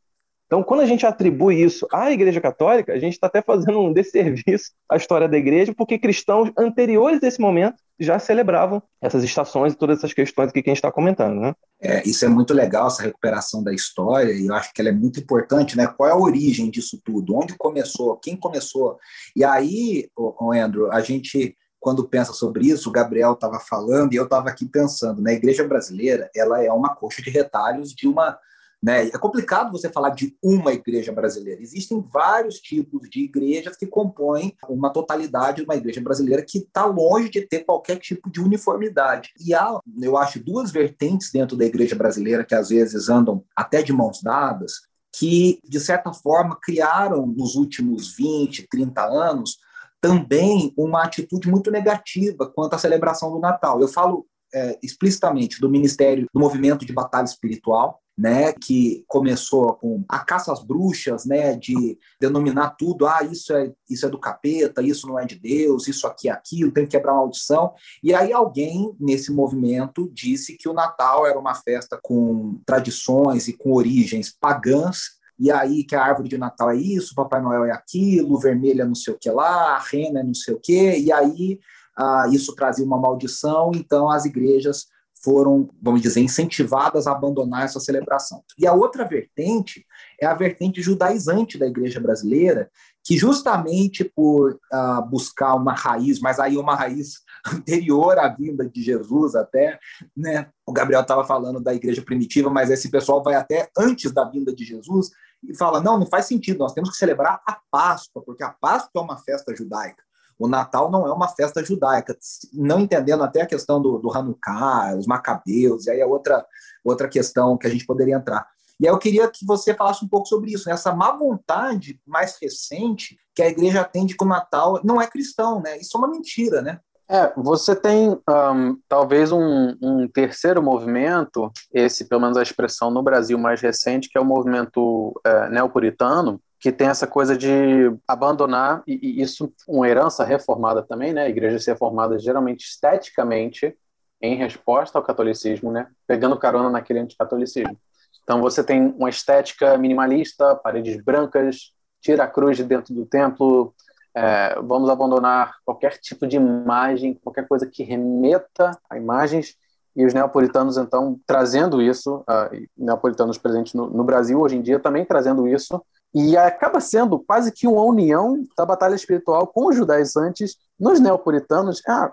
Então, 0.47 0.63
quando 0.63 0.81
a 0.81 0.87
gente 0.87 1.05
atribui 1.05 1.61
isso 1.61 1.89
à 1.93 2.11
Igreja 2.13 2.41
Católica, 2.41 2.93
a 2.93 2.99
gente 3.01 3.15
está 3.15 3.27
até 3.27 3.43
fazendo 3.43 3.81
um 3.81 3.91
desserviço 3.93 4.71
à 4.89 4.97
história 4.97 5.29
da 5.29 5.37
Igreja, 5.37 5.75
porque 5.77 5.99
cristãos 5.99 6.53
anteriores 6.57 7.21
desse 7.21 7.41
momento 7.41 7.83
já 7.99 8.19
celebravam 8.19 8.81
essas 9.01 9.25
estações 9.25 9.73
e 9.73 9.77
todas 9.77 9.99
essas 9.99 10.15
questões 10.15 10.53
que 10.53 10.61
a 10.61 10.63
gente 10.63 10.77
está 10.77 10.93
comentando, 10.93 11.41
né? 11.41 11.55
É, 11.81 12.07
isso 12.07 12.25
é 12.25 12.29
muito 12.29 12.55
legal, 12.55 12.87
essa 12.87 13.03
recuperação 13.03 13.65
da 13.65 13.73
história, 13.73 14.33
e 14.33 14.47
eu 14.47 14.55
acho 14.55 14.73
que 14.73 14.81
ela 14.81 14.91
é 14.91 14.93
muito 14.93 15.19
importante, 15.19 15.77
né? 15.77 15.87
Qual 15.87 16.09
é 16.09 16.13
a 16.13 16.17
origem 16.17 16.71
disso 16.71 17.01
tudo? 17.03 17.35
Onde 17.35 17.57
começou? 17.57 18.17
Quem 18.19 18.37
começou? 18.37 18.99
E 19.35 19.43
aí, 19.43 20.09
o 20.17 20.53
Andrew, 20.53 20.93
a 20.93 21.01
gente 21.01 21.57
quando 21.87 22.09
pensa 22.09 22.33
sobre 22.33 22.67
isso, 22.67 22.89
o 22.89 22.93
Gabriel 22.93 23.35
estava 23.35 23.61
falando 23.61 24.13
e 24.13 24.17
eu 24.17 24.25
estava 24.25 24.49
aqui 24.49 24.67
pensando, 24.67 25.23
né, 25.23 25.35
igreja 25.35 25.63
brasileira, 25.63 26.29
ela 26.35 26.61
é 26.61 26.69
uma 26.73 26.97
coxa 26.97 27.23
de 27.23 27.31
retalhos 27.31 27.95
de 27.95 28.09
uma, 28.09 28.37
né, 28.83 29.07
é 29.07 29.17
complicado 29.17 29.71
você 29.71 29.89
falar 29.89 30.11
de 30.11 30.37
uma 30.43 30.73
igreja 30.73 31.13
brasileira. 31.13 31.63
Existem 31.63 32.05
vários 32.13 32.57
tipos 32.57 33.09
de 33.09 33.21
igrejas 33.21 33.77
que 33.77 33.87
compõem 33.87 34.53
uma 34.69 34.93
totalidade 34.93 35.59
de 35.59 35.63
uma 35.63 35.77
igreja 35.77 36.01
brasileira 36.01 36.43
que 36.43 36.59
está 36.59 36.85
longe 36.87 37.31
de 37.31 37.43
ter 37.43 37.61
qualquer 37.61 38.01
tipo 38.01 38.29
de 38.29 38.41
uniformidade. 38.41 39.31
E 39.39 39.55
há, 39.55 39.79
eu 40.03 40.17
acho, 40.17 40.43
duas 40.43 40.73
vertentes 40.73 41.31
dentro 41.31 41.57
da 41.57 41.67
igreja 41.67 41.95
brasileira 41.95 42.45
que 42.45 42.57
às 42.57 42.71
vezes 42.71 43.09
andam 43.09 43.45
até 43.55 43.81
de 43.81 43.93
mãos 43.93 44.21
dadas, 44.21 44.81
que, 45.13 45.61
de 45.63 45.79
certa 45.79 46.13
forma, 46.13 46.59
criaram 46.61 47.29
nos 47.29 47.55
últimos 47.55 48.13
20, 48.17 48.67
30 48.69 49.05
anos 49.05 49.65
também 50.01 50.73
uma 50.77 51.05
atitude 51.05 51.49
muito 51.49 51.71
negativa 51.71 52.51
quanto 52.55 52.75
à 52.75 52.79
celebração 52.79 53.31
do 53.33 53.41
Natal. 53.41 53.81
Eu 53.81 53.89
falo 53.89 54.27
é, 54.55 54.79
explicitamente 54.83 55.61
do 55.61 55.69
Ministério 55.69 56.27
do 56.33 56.41
Movimento 56.41 56.85
de 56.85 56.93
Batalha 56.93 57.25
Espiritual, 57.25 58.01
né, 58.19 58.55
que 58.55 59.05
começou 59.07 59.75
com 59.75 60.03
a 60.09 60.21
caça 60.21 60.51
às 60.51 60.65
bruxas, 60.65 61.27
né, 61.27 61.55
de 61.55 61.99
denominar 62.19 62.71
tudo, 62.71 63.07
ah, 63.07 63.23
isso 63.23 63.53
é 63.53 63.71
isso 63.91 64.07
é 64.07 64.09
do 64.09 64.19
capeta, 64.19 64.81
isso 64.83 65.07
não 65.07 65.19
é 65.19 65.27
de 65.27 65.39
Deus, 65.39 65.87
isso 65.87 66.07
aqui 66.07 66.31
é 66.31 66.33
aquilo, 66.33 66.73
tem 66.73 66.85
que 66.85 66.93
quebrar 66.93 67.13
maldição. 67.13 67.75
E 68.03 68.15
aí 68.15 68.33
alguém 68.33 68.97
nesse 68.99 69.31
movimento 69.31 70.11
disse 70.15 70.57
que 70.57 70.69
o 70.69 70.73
Natal 70.73 71.27
era 71.27 71.39
uma 71.39 71.55
festa 71.55 71.99
com 72.03 72.59
tradições 72.65 73.49
e 73.49 73.53
com 73.53 73.73
origens 73.73 74.35
pagãs 74.41 75.16
e 75.39 75.51
aí 75.51 75.85
que 75.85 75.95
a 75.95 76.03
árvore 76.03 76.29
de 76.29 76.39
Natal 76.39 76.71
é 76.71 76.77
isso, 76.77 77.15
Papai 77.15 77.41
Noel 77.41 77.65
é 77.67 77.73
aquilo, 77.73 78.39
vermelho 78.39 78.83
é 78.83 78.85
não 78.85 78.95
sei 78.95 79.15
o 79.15 79.19
que 79.19 79.31
lá, 79.31 79.77
a 79.77 79.79
rena 79.79 80.21
é 80.21 80.23
não 80.23 80.35
sei 80.35 80.55
o 80.55 80.61
que, 80.61 80.99
e 80.99 81.13
aí 81.13 81.59
ah, 81.97 82.27
isso 82.31 82.55
trazia 82.55 82.85
uma 82.85 82.99
maldição, 82.99 83.71
então 83.75 84.11
as 84.11 84.25
igrejas 84.25 84.87
foram, 85.27 85.69
vamos 85.83 86.03
dizer, 86.03 86.21
incentivadas 86.21 87.07
a 87.07 87.13
abandonar 87.13 87.65
essa 87.65 87.81
celebração. 87.81 88.45
E 88.59 88.67
a 88.67 88.73
outra 88.73 89.05
vertente 89.05 89.85
é 90.21 90.27
a 90.27 90.35
vertente 90.35 90.81
judaizante 90.81 91.59
da 91.59 91.67
igreja 91.67 91.99
brasileira, 91.99 92.71
que 93.05 93.17
justamente 93.17 94.05
por 94.05 94.53
uh, 94.53 95.03
buscar 95.09 95.55
uma 95.55 95.73
raiz, 95.73 96.21
mas 96.21 96.39
aí 96.39 96.57
uma 96.57 96.77
raiz 96.77 97.23
anterior 97.47 98.19
à 98.19 98.29
vinda 98.29 98.69
de 98.69 98.83
Jesus 98.83 99.35
até, 99.35 99.79
né? 100.17 100.49
O 100.65 100.73
Gabriel 100.73 101.03
estava 101.03 101.25
falando 101.25 101.61
da 101.61 101.75
igreja 101.75 102.03
primitiva, 102.03 102.51
mas 102.51 102.71
esse 102.71 102.91
pessoal 102.91 103.23
vai 103.23 103.35
até 103.35 103.69
antes 103.77 104.13
da 104.13 104.25
vinda 104.25 104.55
de 104.55 104.65
Jesus 104.65 105.11
e 105.43 105.57
fala: 105.57 105.81
não, 105.81 105.99
não 105.99 106.07
faz 106.07 106.27
sentido, 106.27 106.59
nós 106.59 106.73
temos 106.73 106.91
que 106.91 106.97
celebrar 106.97 107.41
a 107.47 107.59
Páscoa, 107.71 108.23
porque 108.25 108.43
a 108.43 108.51
Páscoa 108.51 109.01
é 109.01 109.05
uma 109.05 109.19
festa 109.19 109.55
judaica. 109.55 110.03
O 110.39 110.47
Natal 110.47 110.91
não 110.91 111.07
é 111.07 111.13
uma 111.13 111.29
festa 111.29 111.65
judaica, 111.65 112.17
não 112.53 112.79
entendendo 112.79 113.23
até 113.23 113.41
a 113.41 113.47
questão 113.47 113.81
do, 113.81 113.99
do 113.99 114.13
Hanukkah, 114.13 114.95
os 114.97 115.07
macabeus, 115.07 115.87
e 115.87 115.91
aí 115.91 116.01
é 116.01 116.07
outra, 116.07 116.45
outra 116.85 117.09
questão 117.09 117.57
que 117.57 117.67
a 117.67 117.71
gente 117.71 117.87
poderia 117.87 118.17
entrar. 118.17 118.47
E 118.79 118.87
aí 118.87 118.93
eu 118.93 118.99
queria 118.99 119.29
que 119.29 119.47
você 119.47 119.73
falasse 119.73 120.05
um 120.05 120.09
pouco 120.09 120.29
sobre 120.29 120.53
isso, 120.53 120.69
né? 120.69 120.75
essa 120.75 120.95
má 120.95 121.11
vontade 121.13 121.99
mais 122.07 122.37
recente 122.41 123.19
que 123.35 123.43
a 123.43 123.49
igreja 123.49 123.83
tem 123.83 124.05
de 124.05 124.15
que 124.15 124.25
o 124.25 124.29
Natal 124.29 124.81
não 124.85 125.01
é 125.01 125.07
cristão, 125.07 125.63
né? 125.63 125.79
Isso 125.79 125.97
é 125.97 125.99
uma 125.99 126.09
mentira, 126.09 126.61
né? 126.61 126.81
É, 127.09 127.33
você 127.37 127.77
tem 127.77 128.11
um, 128.11 128.79
talvez 128.89 129.31
um, 129.31 129.77
um, 129.81 130.09
terceiro 130.09 130.61
movimento, 130.61 131.53
esse 131.73 132.09
pelo 132.09 132.21
menos 132.21 132.37
a 132.37 132.43
expressão 132.43 132.91
no 132.91 133.03
Brasil 133.03 133.39
mais 133.39 133.61
recente, 133.61 134.09
que 134.09 134.19
é 134.19 134.21
o 134.21 134.25
movimento 134.25 135.19
é, 135.25 135.49
neopuritano, 135.49 136.41
que 136.59 136.73
tem 136.73 136.89
essa 136.89 137.07
coisa 137.07 137.37
de 137.37 137.97
abandonar, 138.09 138.83
e, 138.87 138.99
e 139.03 139.23
isso 139.23 139.53
uma 139.69 139.89
herança 139.89 140.25
reformada 140.25 140.83
também, 140.83 141.13
né? 141.13 141.29
Igrejas 141.29 141.65
reformadas 141.65 142.25
geralmente 142.25 142.65
esteticamente 142.65 143.77
em 144.21 144.35
resposta 144.35 144.99
ao 144.99 145.05
catolicismo, 145.05 145.71
né? 145.71 145.87
Pegando 146.09 146.37
carona 146.37 146.71
naquele 146.71 146.99
anticatolicismo. 146.99 147.79
Então 148.25 148.41
você 148.41 148.65
tem 148.65 148.95
uma 148.99 149.09
estética 149.09 149.79
minimalista, 149.79 150.57
paredes 150.57 151.01
brancas, 151.01 151.73
tira 152.01 152.25
a 152.25 152.29
cruz 152.29 152.57
de 152.57 152.65
dentro 152.65 152.93
do 152.93 153.07
templo, 153.07 153.73
é, 154.17 154.59
vamos 154.63 154.89
abandonar 154.89 155.57
qualquer 155.63 155.99
tipo 155.99 156.27
de 156.27 156.37
imagem, 156.37 157.21
qualquer 157.23 157.47
coisa 157.47 157.67
que 157.67 157.83
remeta 157.83 158.71
a 158.89 158.97
imagens, 158.97 159.55
e 159.95 160.05
os 160.05 160.13
neapolitanos, 160.13 160.77
então, 160.77 161.19
trazendo 161.27 161.81
isso, 161.81 162.17
uh, 162.17 162.67
neapolitanos 162.77 163.39
presentes 163.39 163.73
no, 163.73 163.89
no, 163.89 164.05
Brasil 164.05 164.39
hoje 164.39 164.57
em 164.57 164.61
dia 164.61 164.79
também 164.79 165.07
trazendo 165.07 165.49
isso, 165.49 165.83
e 166.15 166.37
acaba 166.37 166.81
sendo 166.81 167.19
quase 167.19 167.51
que 167.51 167.67
uma 167.67 167.83
união 167.83 168.45
da 168.57 168.67
batalha 168.67 168.95
espiritual 168.95 169.47
com 169.47 169.69
os 169.69 169.77
judaizantes 169.77 170.57
nos 170.79 171.01
neapolitanos. 171.01 171.83
Ah, 171.87 172.13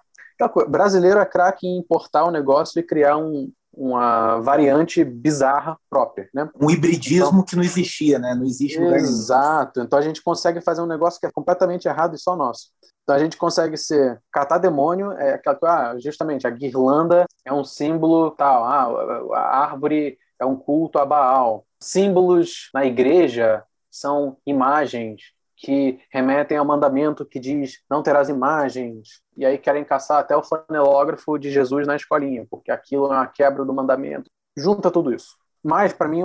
brasileiro 0.68 1.20
é 1.20 1.26
craque 1.26 1.68
em 1.68 1.78
importar 1.78 2.24
o 2.24 2.30
um 2.30 2.32
negócio 2.32 2.80
e 2.80 2.84
criar 2.84 3.18
um, 3.18 3.52
uma 3.74 4.40
variante 4.40 5.04
bizarra 5.04 5.78
própria, 5.90 6.30
né? 6.34 6.50
Um 6.60 6.70
hibridismo 6.70 7.28
então, 7.28 7.44
que 7.44 7.56
não 7.56 7.64
existia, 7.64 8.20
né? 8.20 8.36
Não 8.36 8.46
existe 8.46 8.80
lugar 8.80 9.00
Exato. 9.00 9.82
Então 9.82 9.98
a 9.98 10.02
gente 10.02 10.22
consegue 10.22 10.62
fazer 10.62 10.82
um 10.82 10.86
negócio 10.86 11.20
que 11.20 11.26
é 11.26 11.32
completamente 11.32 11.88
errado 11.88 12.16
e 12.16 12.20
só 12.20 12.36
nosso. 12.36 12.70
Então 13.04 13.16
a 13.16 13.20
gente 13.20 13.36
consegue 13.36 13.76
ser 13.76 14.22
catar 14.32 14.60
demônio, 14.60 15.12
é 15.14 15.34
aquela 15.34 15.58
ah, 15.64 16.00
justamente 16.00 16.48
a 16.48 16.50
guirlanda 16.50 17.26
é 17.44 17.52
um 17.52 17.64
símbolo 17.64 18.32
tal, 18.32 18.64
ah, 18.64 19.36
a 19.36 19.58
árvore 19.64 20.18
é 20.40 20.46
um 20.46 20.56
culto 20.56 21.00
a 21.00 21.06
Baal. 21.06 21.66
Símbolos 21.82 22.70
na 22.74 22.86
igreja 22.86 23.64
são 23.92 24.38
imagens 24.46 25.34
que 25.64 25.98
remetem 26.12 26.58
ao 26.58 26.66
mandamento 26.66 27.26
que 27.26 27.40
diz 27.40 27.82
não 27.90 28.04
terás 28.04 28.28
imagens, 28.28 29.22
e 29.38 29.46
aí 29.46 29.58
querem 29.58 29.86
caçar 29.86 30.20
até 30.20 30.36
o 30.36 30.44
flanelógrafo 30.44 31.40
de 31.40 31.50
Jesus 31.50 31.88
na 31.88 31.96
escolinha, 31.96 32.46
porque 32.50 32.70
aquilo 32.70 33.06
é 33.06 33.16
uma 33.16 33.28
quebra 33.28 33.64
do 33.64 33.74
mandamento. 33.74 34.30
Junta 34.58 34.92
tudo 34.92 35.14
isso. 35.14 35.38
Mas, 35.64 35.94
para 35.94 36.10
mim, 36.10 36.22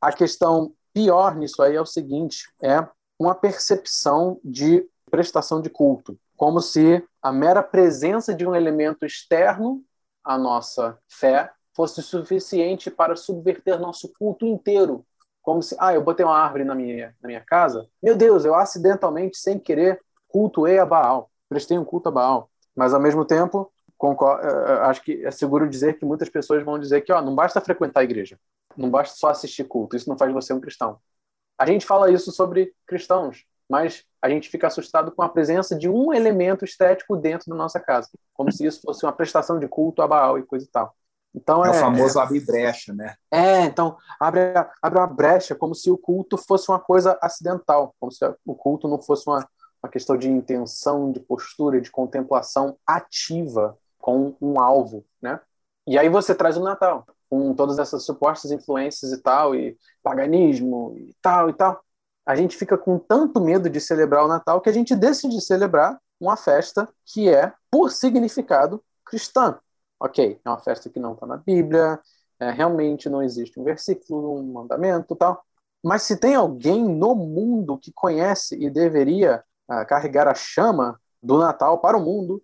a 0.00 0.12
questão 0.12 0.72
pior 0.94 1.34
nisso 1.34 1.60
aí 1.64 1.74
é 1.74 1.80
o 1.80 1.84
seguinte: 1.84 2.48
é 2.62 2.86
uma 3.18 3.34
percepção 3.34 4.40
de 4.44 4.88
prestação 5.10 5.60
de 5.60 5.68
culto, 5.68 6.16
como 6.36 6.60
se 6.60 7.04
a 7.20 7.32
mera 7.32 7.64
presença 7.64 8.32
de 8.32 8.46
um 8.46 8.54
elemento 8.54 9.04
externo 9.04 9.82
à 10.22 10.38
nossa 10.38 10.96
fé 11.08 11.50
fosse 11.74 12.02
suficiente 12.02 12.88
para 12.88 13.16
subverter 13.16 13.80
nosso 13.80 14.12
culto 14.16 14.46
inteiro, 14.46 15.04
como 15.46 15.62
se, 15.62 15.76
ah, 15.78 15.94
eu 15.94 16.02
botei 16.02 16.26
uma 16.26 16.36
árvore 16.36 16.64
na 16.64 16.74
minha, 16.74 17.14
na 17.22 17.28
minha 17.28 17.40
casa, 17.40 17.88
meu 18.02 18.16
Deus, 18.16 18.44
eu 18.44 18.56
acidentalmente, 18.56 19.38
sem 19.38 19.60
querer, 19.60 20.00
cultuei 20.26 20.76
a 20.76 20.84
Baal, 20.84 21.30
prestei 21.48 21.78
um 21.78 21.84
culto 21.84 22.08
a 22.08 22.12
Baal. 22.12 22.50
Mas, 22.74 22.92
ao 22.92 23.00
mesmo 23.00 23.24
tempo, 23.24 23.72
concordo, 23.96 24.44
eh, 24.44 24.50
eh, 24.50 24.78
acho 24.86 25.02
que 25.02 25.24
é 25.24 25.30
seguro 25.30 25.70
dizer 25.70 26.00
que 26.00 26.04
muitas 26.04 26.28
pessoas 26.28 26.64
vão 26.64 26.80
dizer 26.80 27.02
que 27.02 27.12
ó, 27.12 27.22
não 27.22 27.32
basta 27.32 27.60
frequentar 27.60 28.00
a 28.00 28.02
igreja, 28.02 28.36
não 28.76 28.90
basta 28.90 29.16
só 29.16 29.28
assistir 29.28 29.62
culto, 29.62 29.94
isso 29.94 30.08
não 30.08 30.18
faz 30.18 30.32
você 30.32 30.52
um 30.52 30.60
cristão. 30.60 30.98
A 31.56 31.64
gente 31.64 31.86
fala 31.86 32.10
isso 32.10 32.32
sobre 32.32 32.74
cristãos, 32.84 33.44
mas 33.70 34.04
a 34.20 34.28
gente 34.28 34.48
fica 34.48 34.66
assustado 34.66 35.12
com 35.12 35.22
a 35.22 35.28
presença 35.28 35.76
de 35.76 35.88
um 35.88 36.12
elemento 36.12 36.64
estético 36.64 37.16
dentro 37.16 37.48
da 37.48 37.54
nossa 37.54 37.78
casa, 37.78 38.08
como 38.34 38.50
se 38.50 38.66
isso 38.66 38.80
fosse 38.82 39.06
uma 39.06 39.12
prestação 39.12 39.60
de 39.60 39.68
culto 39.68 40.02
a 40.02 40.08
Baal 40.08 40.40
e 40.40 40.42
coisa 40.42 40.66
e 40.66 40.68
tal. 40.68 40.92
Então 41.36 41.62
é, 41.62 41.68
é 41.68 41.70
o 41.70 41.74
famoso 41.74 42.18
é, 42.18 42.22
abre 42.22 42.40
brecha, 42.40 42.94
né? 42.94 43.14
É, 43.30 43.64
então 43.64 43.98
abre, 44.18 44.40
abre 44.80 44.98
uma 44.98 45.06
brecha, 45.06 45.54
como 45.54 45.74
se 45.74 45.90
o 45.90 45.98
culto 45.98 46.38
fosse 46.38 46.70
uma 46.70 46.80
coisa 46.80 47.18
acidental, 47.20 47.94
como 48.00 48.10
se 48.10 48.24
o 48.44 48.54
culto 48.54 48.88
não 48.88 49.00
fosse 49.00 49.28
uma, 49.28 49.46
uma 49.82 49.90
questão 49.90 50.16
de 50.16 50.30
intenção, 50.30 51.12
de 51.12 51.20
postura, 51.20 51.80
de 51.80 51.90
contemplação 51.90 52.78
ativa 52.86 53.76
com 53.98 54.34
um 54.40 54.58
alvo, 54.58 55.04
né? 55.20 55.38
E 55.86 55.98
aí 55.98 56.08
você 56.08 56.34
traz 56.34 56.56
o 56.56 56.64
Natal, 56.64 57.04
com 57.28 57.54
todas 57.54 57.78
essas 57.78 58.04
supostas 58.04 58.50
influências 58.50 59.12
e 59.12 59.18
tal, 59.18 59.54
e 59.54 59.76
paganismo 60.02 60.94
e 60.96 61.14
tal 61.20 61.50
e 61.50 61.52
tal. 61.52 61.80
A 62.24 62.34
gente 62.34 62.56
fica 62.56 62.78
com 62.78 62.98
tanto 62.98 63.40
medo 63.40 63.68
de 63.68 63.80
celebrar 63.80 64.24
o 64.24 64.28
Natal 64.28 64.60
que 64.60 64.70
a 64.70 64.72
gente 64.72 64.96
decide 64.96 65.40
celebrar 65.40 65.98
uma 66.18 66.36
festa 66.36 66.88
que 67.04 67.28
é, 67.28 67.52
por 67.70 67.92
significado, 67.92 68.82
cristã 69.04 69.58
ok, 70.00 70.40
é 70.44 70.48
uma 70.48 70.58
festa 70.58 70.88
que 70.88 71.00
não 71.00 71.14
está 71.14 71.26
na 71.26 71.36
Bíblia, 71.36 71.98
é, 72.38 72.50
realmente 72.50 73.08
não 73.08 73.22
existe 73.22 73.58
um 73.58 73.64
versículo, 73.64 74.38
um 74.38 74.52
mandamento 74.52 75.16
tal. 75.16 75.42
Mas 75.82 76.02
se 76.02 76.16
tem 76.16 76.34
alguém 76.34 76.84
no 76.84 77.14
mundo 77.14 77.78
que 77.78 77.92
conhece 77.92 78.56
e 78.56 78.68
deveria 78.68 79.42
uh, 79.70 79.86
carregar 79.86 80.26
a 80.26 80.34
chama 80.34 81.00
do 81.22 81.38
Natal 81.38 81.78
para 81.78 81.96
o 81.96 82.04
mundo, 82.04 82.42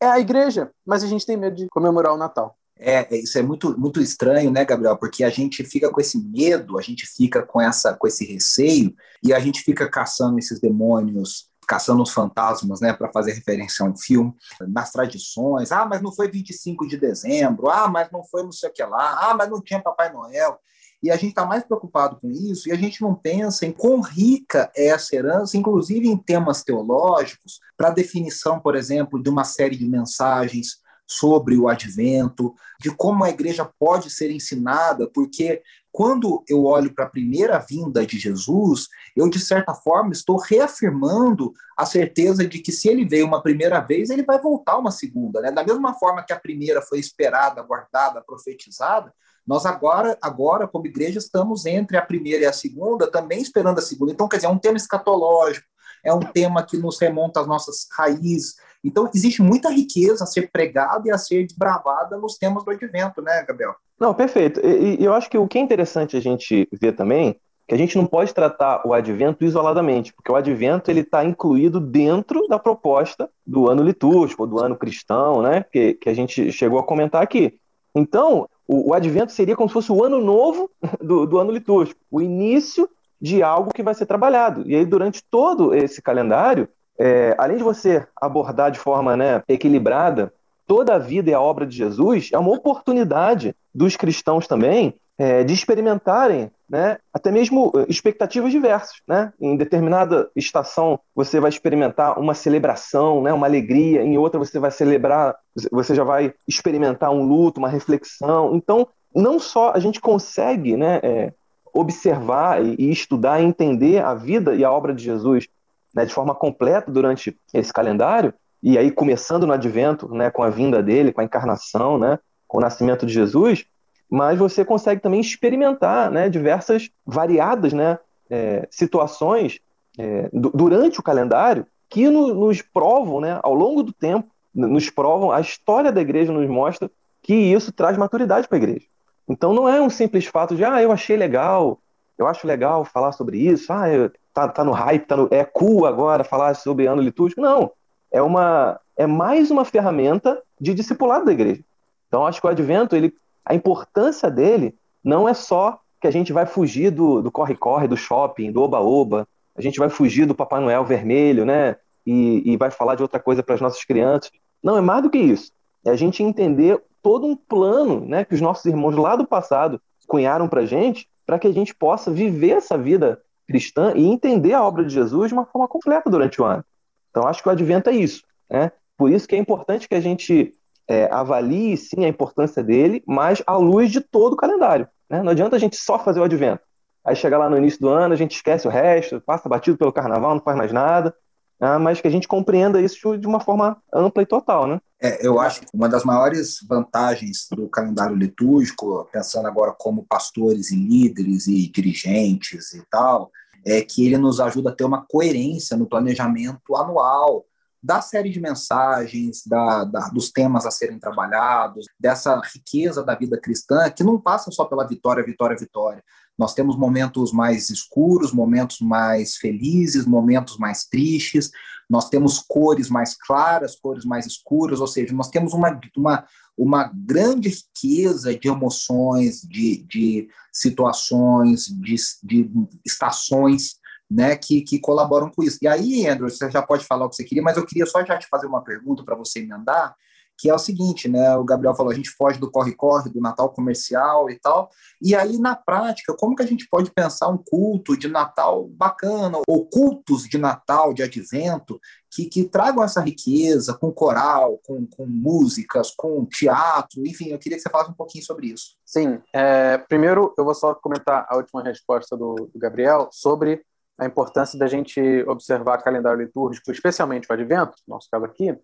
é 0.00 0.06
a 0.06 0.20
igreja. 0.20 0.70
Mas 0.84 1.02
a 1.02 1.06
gente 1.06 1.24
tem 1.24 1.36
medo 1.36 1.56
de 1.56 1.68
comemorar 1.68 2.12
o 2.12 2.18
Natal. 2.18 2.56
É, 2.76 3.16
isso 3.16 3.38
é 3.38 3.42
muito, 3.42 3.78
muito 3.78 4.00
estranho, 4.00 4.50
né, 4.50 4.64
Gabriel? 4.64 4.96
Porque 4.96 5.22
a 5.22 5.30
gente 5.30 5.62
fica 5.62 5.90
com 5.90 6.00
esse 6.00 6.18
medo, 6.18 6.78
a 6.78 6.82
gente 6.82 7.06
fica 7.06 7.42
com, 7.42 7.60
essa, 7.60 7.94
com 7.94 8.06
esse 8.06 8.24
receio 8.24 8.94
e 9.22 9.32
a 9.32 9.38
gente 9.38 9.62
fica 9.62 9.88
caçando 9.88 10.38
esses 10.38 10.60
demônios 10.60 11.48
caçando 11.66 12.02
os 12.02 12.10
fantasmas, 12.10 12.80
né, 12.80 12.92
para 12.92 13.12
fazer 13.12 13.32
referência 13.32 13.84
a 13.84 13.88
um 13.88 13.96
filme, 13.96 14.34
nas 14.68 14.90
tradições, 14.90 15.72
ah, 15.72 15.86
mas 15.86 16.02
não 16.02 16.12
foi 16.12 16.28
25 16.30 16.86
de 16.86 16.96
dezembro, 16.96 17.70
ah, 17.70 17.88
mas 17.88 18.10
não 18.10 18.24
foi 18.24 18.42
não 18.42 18.52
sei 18.52 18.68
o 18.68 18.72
que 18.72 18.84
lá, 18.84 19.30
ah, 19.30 19.34
mas 19.34 19.48
não 19.48 19.60
tinha 19.60 19.80
Papai 19.80 20.12
Noel. 20.12 20.58
E 21.02 21.10
a 21.10 21.16
gente 21.16 21.30
está 21.30 21.44
mais 21.44 21.64
preocupado 21.64 22.16
com 22.20 22.30
isso 22.30 22.68
e 22.68 22.72
a 22.72 22.76
gente 22.76 23.02
não 23.02 23.12
pensa 23.12 23.66
em 23.66 23.72
quão 23.72 24.00
rica 24.00 24.70
é 24.76 24.86
essa 24.86 25.16
herança, 25.16 25.56
inclusive 25.56 26.06
em 26.06 26.16
temas 26.16 26.62
teológicos, 26.62 27.58
para 27.76 27.90
definição, 27.90 28.60
por 28.60 28.76
exemplo, 28.76 29.20
de 29.20 29.28
uma 29.28 29.42
série 29.42 29.76
de 29.76 29.88
mensagens 29.88 30.80
sobre 31.04 31.56
o 31.56 31.68
advento, 31.68 32.54
de 32.80 32.94
como 32.94 33.24
a 33.24 33.30
igreja 33.30 33.68
pode 33.78 34.10
ser 34.10 34.30
ensinada, 34.30 35.10
porque 35.12 35.60
quando 35.92 36.42
eu 36.48 36.64
olho 36.64 36.94
para 36.94 37.04
a 37.04 37.10
primeira 37.10 37.58
vinda 37.58 38.06
de 38.06 38.18
Jesus, 38.18 38.88
eu, 39.14 39.28
de 39.28 39.38
certa 39.38 39.74
forma, 39.74 40.12
estou 40.12 40.38
reafirmando 40.38 41.52
a 41.76 41.84
certeza 41.84 42.46
de 42.46 42.60
que 42.60 42.72
se 42.72 42.88
ele 42.88 43.04
veio 43.04 43.26
uma 43.26 43.42
primeira 43.42 43.78
vez, 43.78 44.08
ele 44.08 44.22
vai 44.22 44.40
voltar 44.40 44.78
uma 44.78 44.90
segunda. 44.90 45.42
Né? 45.42 45.52
Da 45.52 45.62
mesma 45.62 45.92
forma 45.94 46.24
que 46.24 46.32
a 46.32 46.40
primeira 46.40 46.80
foi 46.80 46.98
esperada, 46.98 47.62
guardada, 47.62 48.22
profetizada, 48.22 49.12
nós 49.46 49.66
agora, 49.66 50.16
agora, 50.22 50.66
como 50.66 50.86
igreja, 50.86 51.18
estamos 51.18 51.66
entre 51.66 51.96
a 51.96 52.02
primeira 52.02 52.44
e 52.44 52.46
a 52.46 52.52
segunda, 52.52 53.10
também 53.10 53.42
esperando 53.42 53.78
a 53.78 53.82
segunda. 53.82 54.12
Então, 54.12 54.28
quer 54.28 54.36
dizer, 54.36 54.46
é 54.46 54.50
um 54.50 54.58
tema 54.58 54.76
escatológico, 54.76 55.66
é 56.04 56.14
um 56.14 56.20
tema 56.20 56.64
que 56.64 56.76
nos 56.76 56.98
remonta 56.98 57.40
às 57.40 57.46
nossas 57.46 57.86
raízes. 57.92 58.54
Então, 58.82 59.10
existe 59.14 59.42
muita 59.42 59.68
riqueza 59.68 60.24
a 60.24 60.26
ser 60.26 60.50
pregada 60.50 61.08
e 61.08 61.10
a 61.10 61.18
ser 61.18 61.44
desbravada 61.44 62.16
nos 62.16 62.38
temas 62.38 62.64
do 62.64 62.70
advento, 62.70 63.20
né, 63.20 63.44
Gabriel? 63.44 63.74
Não, 64.02 64.12
perfeito. 64.12 64.60
E, 64.66 64.96
eu 65.00 65.14
acho 65.14 65.30
que 65.30 65.38
o 65.38 65.46
que 65.46 65.56
é 65.56 65.60
interessante 65.60 66.16
a 66.16 66.20
gente 66.20 66.68
ver 66.72 66.90
também 66.90 67.36
que 67.68 67.72
a 67.72 67.78
gente 67.78 67.96
não 67.96 68.04
pode 68.04 68.34
tratar 68.34 68.84
o 68.84 68.92
advento 68.92 69.44
isoladamente, 69.44 70.12
porque 70.12 70.32
o 70.32 70.34
advento 70.34 70.90
ele 70.90 71.02
está 71.02 71.24
incluído 71.24 71.78
dentro 71.78 72.48
da 72.48 72.58
proposta 72.58 73.30
do 73.46 73.70
ano 73.70 73.80
litúrgico, 73.80 74.44
do 74.44 74.58
ano 74.58 74.74
cristão, 74.74 75.40
né? 75.40 75.64
Que, 75.72 75.94
que 75.94 76.08
a 76.08 76.14
gente 76.14 76.50
chegou 76.50 76.80
a 76.80 76.82
comentar 76.82 77.22
aqui. 77.22 77.54
Então, 77.94 78.48
o, 78.66 78.90
o 78.90 78.92
advento 78.92 79.30
seria 79.30 79.54
como 79.54 79.68
se 79.68 79.74
fosse 79.74 79.92
o 79.92 80.02
ano 80.02 80.20
novo 80.20 80.68
do, 81.00 81.24
do 81.24 81.38
ano 81.38 81.52
litúrgico, 81.52 82.00
o 82.10 82.20
início 82.20 82.90
de 83.20 83.40
algo 83.40 83.72
que 83.72 83.84
vai 83.84 83.94
ser 83.94 84.06
trabalhado. 84.06 84.68
E 84.68 84.74
aí, 84.74 84.84
durante 84.84 85.22
todo 85.30 85.72
esse 85.72 86.02
calendário, 86.02 86.68
é, 86.98 87.36
além 87.38 87.56
de 87.56 87.62
você 87.62 88.04
abordar 88.20 88.72
de 88.72 88.80
forma 88.80 89.16
né, 89.16 89.44
equilibrada 89.46 90.34
toda 90.72 90.94
a 90.94 90.98
vida 90.98 91.30
e 91.30 91.34
a 91.34 91.40
obra 91.40 91.66
de 91.66 91.76
Jesus, 91.76 92.30
é 92.32 92.38
uma 92.38 92.50
oportunidade 92.50 93.54
dos 93.74 93.94
cristãos 93.94 94.46
também 94.46 94.94
é, 95.18 95.44
de 95.44 95.52
experimentarem 95.52 96.50
né, 96.66 96.96
até 97.12 97.30
mesmo 97.30 97.70
é, 97.76 97.84
expectativas 97.90 98.50
diversas. 98.50 99.02
Né? 99.06 99.30
Em 99.38 99.54
determinada 99.54 100.30
estação 100.34 100.98
você 101.14 101.38
vai 101.38 101.50
experimentar 101.50 102.18
uma 102.18 102.32
celebração, 102.32 103.20
né, 103.20 103.34
uma 103.34 103.46
alegria, 103.46 104.02
em 104.02 104.16
outra 104.16 104.38
você 104.38 104.58
vai 104.58 104.70
celebrar, 104.70 105.36
você 105.70 105.94
já 105.94 106.04
vai 106.04 106.32
experimentar 106.48 107.10
um 107.10 107.22
luto, 107.22 107.58
uma 107.58 107.68
reflexão. 107.68 108.56
Então, 108.56 108.88
não 109.14 109.38
só 109.38 109.72
a 109.72 109.78
gente 109.78 110.00
consegue 110.00 110.74
né, 110.74 111.00
é, 111.02 111.34
observar 111.70 112.64
e, 112.64 112.90
estudar 112.90 113.42
e 113.42 113.44
entender 113.44 114.02
a 114.02 114.14
vida 114.14 114.54
e 114.54 114.64
a 114.64 114.72
obra 114.72 114.94
de 114.94 115.04
Jesus 115.04 115.46
né, 115.94 116.06
de 116.06 116.14
forma 116.14 116.34
completa 116.34 116.90
durante 116.90 117.38
esse 117.52 117.70
calendário, 117.70 118.32
e 118.62 118.78
aí 118.78 118.90
começando 118.90 119.46
no 119.46 119.52
advento, 119.52 120.08
né, 120.14 120.30
com 120.30 120.42
a 120.42 120.50
vinda 120.50 120.82
dele, 120.82 121.12
com 121.12 121.20
a 121.20 121.24
encarnação, 121.24 121.98
né, 121.98 122.18
com 122.46 122.58
o 122.58 122.60
nascimento 122.60 123.04
de 123.04 123.12
Jesus, 123.12 123.64
mas 124.08 124.38
você 124.38 124.64
consegue 124.64 125.00
também 125.00 125.20
experimentar 125.20 126.10
né, 126.10 126.28
diversas 126.28 126.90
variadas 127.04 127.72
né, 127.72 127.98
é, 128.30 128.68
situações 128.70 129.58
é, 129.98 130.28
durante 130.32 131.00
o 131.00 131.02
calendário 131.02 131.66
que 131.88 132.08
no, 132.08 132.34
nos 132.34 132.62
provam, 132.62 133.20
né, 133.20 133.40
ao 133.42 133.54
longo 133.54 133.82
do 133.82 133.92
tempo, 133.92 134.28
nos 134.54 134.90
provam, 134.90 135.32
a 135.32 135.40
história 135.40 135.90
da 135.90 136.00
igreja 136.00 136.32
nos 136.32 136.48
mostra 136.48 136.90
que 137.22 137.34
isso 137.34 137.72
traz 137.72 137.96
maturidade 137.96 138.46
para 138.46 138.58
a 138.58 138.62
igreja. 138.62 138.86
Então 139.28 139.52
não 139.52 139.68
é 139.68 139.80
um 139.80 139.90
simples 139.90 140.26
fato 140.26 140.54
de, 140.54 140.64
ah, 140.64 140.82
eu 140.82 140.92
achei 140.92 141.16
legal, 141.16 141.78
eu 142.18 142.26
acho 142.26 142.46
legal 142.46 142.84
falar 142.84 143.12
sobre 143.12 143.38
isso, 143.38 143.72
ah, 143.72 143.84
tá, 144.32 144.48
tá 144.48 144.64
no 144.64 144.72
hype, 144.72 145.06
tá 145.06 145.16
no, 145.16 145.28
é 145.30 145.44
cool 145.44 145.86
agora 145.86 146.24
falar 146.24 146.54
sobre 146.54 146.86
ano 146.86 147.00
litúrgico. 147.00 147.40
Não, 147.40 147.70
é 148.12 148.22
uma 148.22 148.78
é 148.96 149.06
mais 149.06 149.50
uma 149.50 149.64
ferramenta 149.64 150.40
de 150.60 150.74
discipulado 150.74 151.24
da 151.24 151.32
igreja. 151.32 151.62
Então, 152.08 152.26
acho 152.26 152.40
que 152.40 152.46
o 152.46 152.50
advento, 152.50 152.94
ele, 152.94 153.14
a 153.44 153.54
importância 153.54 154.30
dele 154.30 154.74
não 155.02 155.28
é 155.28 155.34
só 155.34 155.80
que 156.00 156.06
a 156.06 156.10
gente 156.10 156.32
vai 156.32 156.44
fugir 156.44 156.90
do 156.90 157.30
corre-corre, 157.30 157.88
do, 157.88 157.94
do 157.94 157.96
shopping, 157.96 158.52
do 158.52 158.62
oba-oba, 158.62 159.26
a 159.56 159.62
gente 159.62 159.78
vai 159.78 159.88
fugir 159.88 160.26
do 160.26 160.34
Papai 160.34 160.60
Noel 160.60 160.84
vermelho, 160.84 161.44
né? 161.44 161.76
E, 162.06 162.52
e 162.52 162.56
vai 162.56 162.70
falar 162.70 162.96
de 162.96 163.02
outra 163.02 163.20
coisa 163.20 163.42
para 163.42 163.54
as 163.54 163.60
nossas 163.60 163.84
crianças. 163.84 164.30
Não, 164.62 164.76
é 164.76 164.80
mais 164.80 165.02
do 165.02 165.10
que 165.10 165.18
isso. 165.18 165.52
É 165.84 165.90
a 165.90 165.96
gente 165.96 166.22
entender 166.22 166.80
todo 167.02 167.26
um 167.26 167.36
plano 167.36 168.00
né, 168.06 168.24
que 168.24 168.34
os 168.34 168.40
nossos 168.40 168.64
irmãos 168.64 168.96
lá 168.96 169.16
do 169.16 169.26
passado 169.26 169.80
cunharam 170.06 170.48
para 170.48 170.62
a 170.62 170.66
gente, 170.66 171.08
para 171.26 171.38
que 171.38 171.46
a 171.46 171.52
gente 171.52 171.74
possa 171.74 172.10
viver 172.10 172.50
essa 172.50 172.76
vida 172.76 173.20
cristã 173.46 173.92
e 173.94 174.06
entender 174.06 174.52
a 174.52 174.62
obra 174.62 174.84
de 174.84 174.94
Jesus 174.94 175.28
de 175.28 175.34
uma 175.34 175.44
forma 175.44 175.68
completa 175.68 176.10
durante 176.10 176.40
o 176.40 176.44
ano. 176.44 176.64
Então, 177.12 177.28
acho 177.28 177.42
que 177.42 177.48
o 177.48 177.52
advento 177.52 177.90
é 177.90 177.92
isso. 177.92 178.22
Né? 178.50 178.72
Por 178.96 179.10
isso 179.10 179.28
que 179.28 179.36
é 179.36 179.38
importante 179.38 179.86
que 179.86 179.94
a 179.94 180.00
gente 180.00 180.54
é, 180.88 181.08
avalie, 181.12 181.76
sim, 181.76 182.04
a 182.04 182.08
importância 182.08 182.62
dele, 182.62 183.02
mas 183.06 183.42
à 183.46 183.56
luz 183.56 183.92
de 183.92 184.00
todo 184.00 184.32
o 184.32 184.36
calendário. 184.36 184.88
Né? 185.08 185.22
Não 185.22 185.30
adianta 185.30 185.56
a 185.56 185.58
gente 185.58 185.76
só 185.76 185.98
fazer 185.98 186.20
o 186.20 186.24
advento. 186.24 186.62
Aí 187.04 187.14
chega 187.14 187.36
lá 187.36 187.50
no 187.50 187.58
início 187.58 187.80
do 187.80 187.88
ano, 187.88 188.14
a 188.14 188.16
gente 188.16 188.34
esquece 188.34 188.66
o 188.66 188.70
resto, 188.70 189.20
passa 189.20 189.48
batido 189.48 189.76
pelo 189.76 189.92
carnaval, 189.92 190.34
não 190.34 190.42
faz 190.42 190.56
mais 190.56 190.72
nada, 190.72 191.14
né? 191.60 191.76
mas 191.76 192.00
que 192.00 192.08
a 192.08 192.10
gente 192.10 192.26
compreenda 192.26 192.80
isso 192.80 193.18
de 193.18 193.26
uma 193.26 193.40
forma 193.40 193.76
ampla 193.92 194.22
e 194.22 194.26
total, 194.26 194.66
né? 194.66 194.80
É, 195.00 195.26
eu 195.26 195.40
acho 195.40 195.62
que 195.62 195.66
uma 195.74 195.88
das 195.88 196.04
maiores 196.04 196.58
vantagens 196.68 197.48
do 197.50 197.68
calendário 197.68 198.14
litúrgico, 198.14 199.08
pensando 199.12 199.48
agora 199.48 199.74
como 199.76 200.06
pastores 200.08 200.70
e 200.70 200.76
líderes 200.76 201.48
e 201.48 201.68
dirigentes 201.68 202.72
e 202.72 202.84
tal, 202.88 203.32
é 203.64 203.80
que 203.82 204.06
ele 204.06 204.18
nos 204.18 204.40
ajuda 204.40 204.70
a 204.70 204.74
ter 204.74 204.84
uma 204.84 205.04
coerência 205.06 205.76
no 205.76 205.86
planejamento 205.86 206.76
anual 206.76 207.44
da 207.82 208.00
série 208.00 208.30
de 208.30 208.40
mensagens, 208.40 209.44
da, 209.44 209.84
da, 209.84 210.08
dos 210.08 210.30
temas 210.30 210.64
a 210.64 210.70
serem 210.70 211.00
trabalhados, 211.00 211.86
dessa 211.98 212.40
riqueza 212.54 213.02
da 213.02 213.14
vida 213.14 213.36
cristã, 213.40 213.90
que 213.90 214.04
não 214.04 214.20
passa 214.20 214.52
só 214.52 214.64
pela 214.64 214.86
vitória, 214.86 215.24
vitória, 215.24 215.56
vitória. 215.56 216.02
Nós 216.42 216.54
temos 216.54 216.76
momentos 216.76 217.30
mais 217.30 217.70
escuros, 217.70 218.32
momentos 218.32 218.80
mais 218.80 219.36
felizes, 219.36 220.04
momentos 220.04 220.58
mais 220.58 220.84
tristes, 220.84 221.52
nós 221.88 222.08
temos 222.08 222.40
cores 222.40 222.90
mais 222.90 223.14
claras, 223.14 223.76
cores 223.76 224.04
mais 224.04 224.26
escuras, 224.26 224.80
ou 224.80 224.88
seja, 224.88 225.14
nós 225.14 225.30
temos 225.30 225.52
uma, 225.52 225.80
uma, 225.96 226.26
uma 226.58 226.92
grande 226.92 227.48
riqueza 227.48 228.36
de 228.36 228.48
emoções, 228.48 229.42
de, 229.42 229.84
de 229.84 230.28
situações, 230.52 231.66
de, 231.66 231.94
de 232.24 232.50
estações 232.84 233.76
né, 234.10 234.34
que, 234.34 234.62
que 234.62 234.80
colaboram 234.80 235.30
com 235.30 235.44
isso. 235.44 235.58
E 235.62 235.68
aí, 235.68 236.08
Andrew, 236.08 236.28
você 236.28 236.50
já 236.50 236.60
pode 236.60 236.84
falar 236.84 237.06
o 237.06 237.08
que 237.08 237.14
você 237.14 237.24
queria, 237.24 237.44
mas 237.44 237.56
eu 237.56 237.64
queria 237.64 237.86
só 237.86 238.04
já 238.04 238.18
te 238.18 238.26
fazer 238.26 238.48
uma 238.48 238.64
pergunta 238.64 239.04
para 239.04 239.14
você 239.14 239.38
emendar, 239.38 239.94
que 240.42 240.50
é 240.50 240.54
o 240.54 240.58
seguinte, 240.58 241.08
né? 241.08 241.36
O 241.36 241.44
Gabriel 241.44 241.72
falou, 241.72 241.92
a 241.92 241.94
gente 241.94 242.10
foge 242.10 242.36
do 242.36 242.50
corre-corre, 242.50 243.08
do 243.08 243.20
Natal 243.20 243.48
comercial 243.50 244.28
e 244.28 244.36
tal. 244.40 244.68
E 245.00 245.14
aí, 245.14 245.38
na 245.38 245.54
prática, 245.54 246.16
como 246.18 246.34
que 246.34 246.42
a 246.42 246.46
gente 246.46 246.66
pode 246.68 246.90
pensar 246.90 247.28
um 247.28 247.38
culto 247.38 247.96
de 247.96 248.08
Natal 248.08 248.66
bacana, 248.66 249.38
ou 249.46 249.64
cultos 249.66 250.24
de 250.24 250.38
Natal, 250.38 250.92
de 250.92 251.00
advento, 251.00 251.80
que, 252.10 252.24
que 252.24 252.42
tragam 252.42 252.82
essa 252.82 253.00
riqueza 253.00 253.72
com 253.72 253.92
coral, 253.92 254.58
com, 254.66 254.84
com 254.84 255.06
músicas, 255.06 255.92
com 255.96 256.26
teatro, 256.26 257.06
enfim, 257.06 257.28
eu 257.28 257.38
queria 257.38 257.56
que 257.56 257.62
você 257.62 257.70
falasse 257.70 257.92
um 257.92 257.94
pouquinho 257.94 258.24
sobre 258.24 258.48
isso. 258.48 258.74
Sim, 258.84 259.20
é, 259.32 259.78
primeiro 259.78 260.34
eu 260.36 260.44
vou 260.44 260.56
só 260.56 260.74
comentar 260.74 261.24
a 261.28 261.36
última 261.36 261.62
resposta 261.62 262.16
do, 262.16 262.50
do 262.52 262.58
Gabriel 262.58 263.08
sobre 263.12 263.64
a 263.96 264.06
importância 264.06 264.58
da 264.58 264.66
gente 264.66 265.00
observar 265.28 265.84
calendário 265.84 266.20
litúrgico, 266.20 266.72
especialmente 266.72 267.28
o 267.30 267.32
Advento, 267.32 267.74
no 267.86 267.94
nosso 267.94 268.08
caso 268.10 268.24
aqui, 268.24 268.58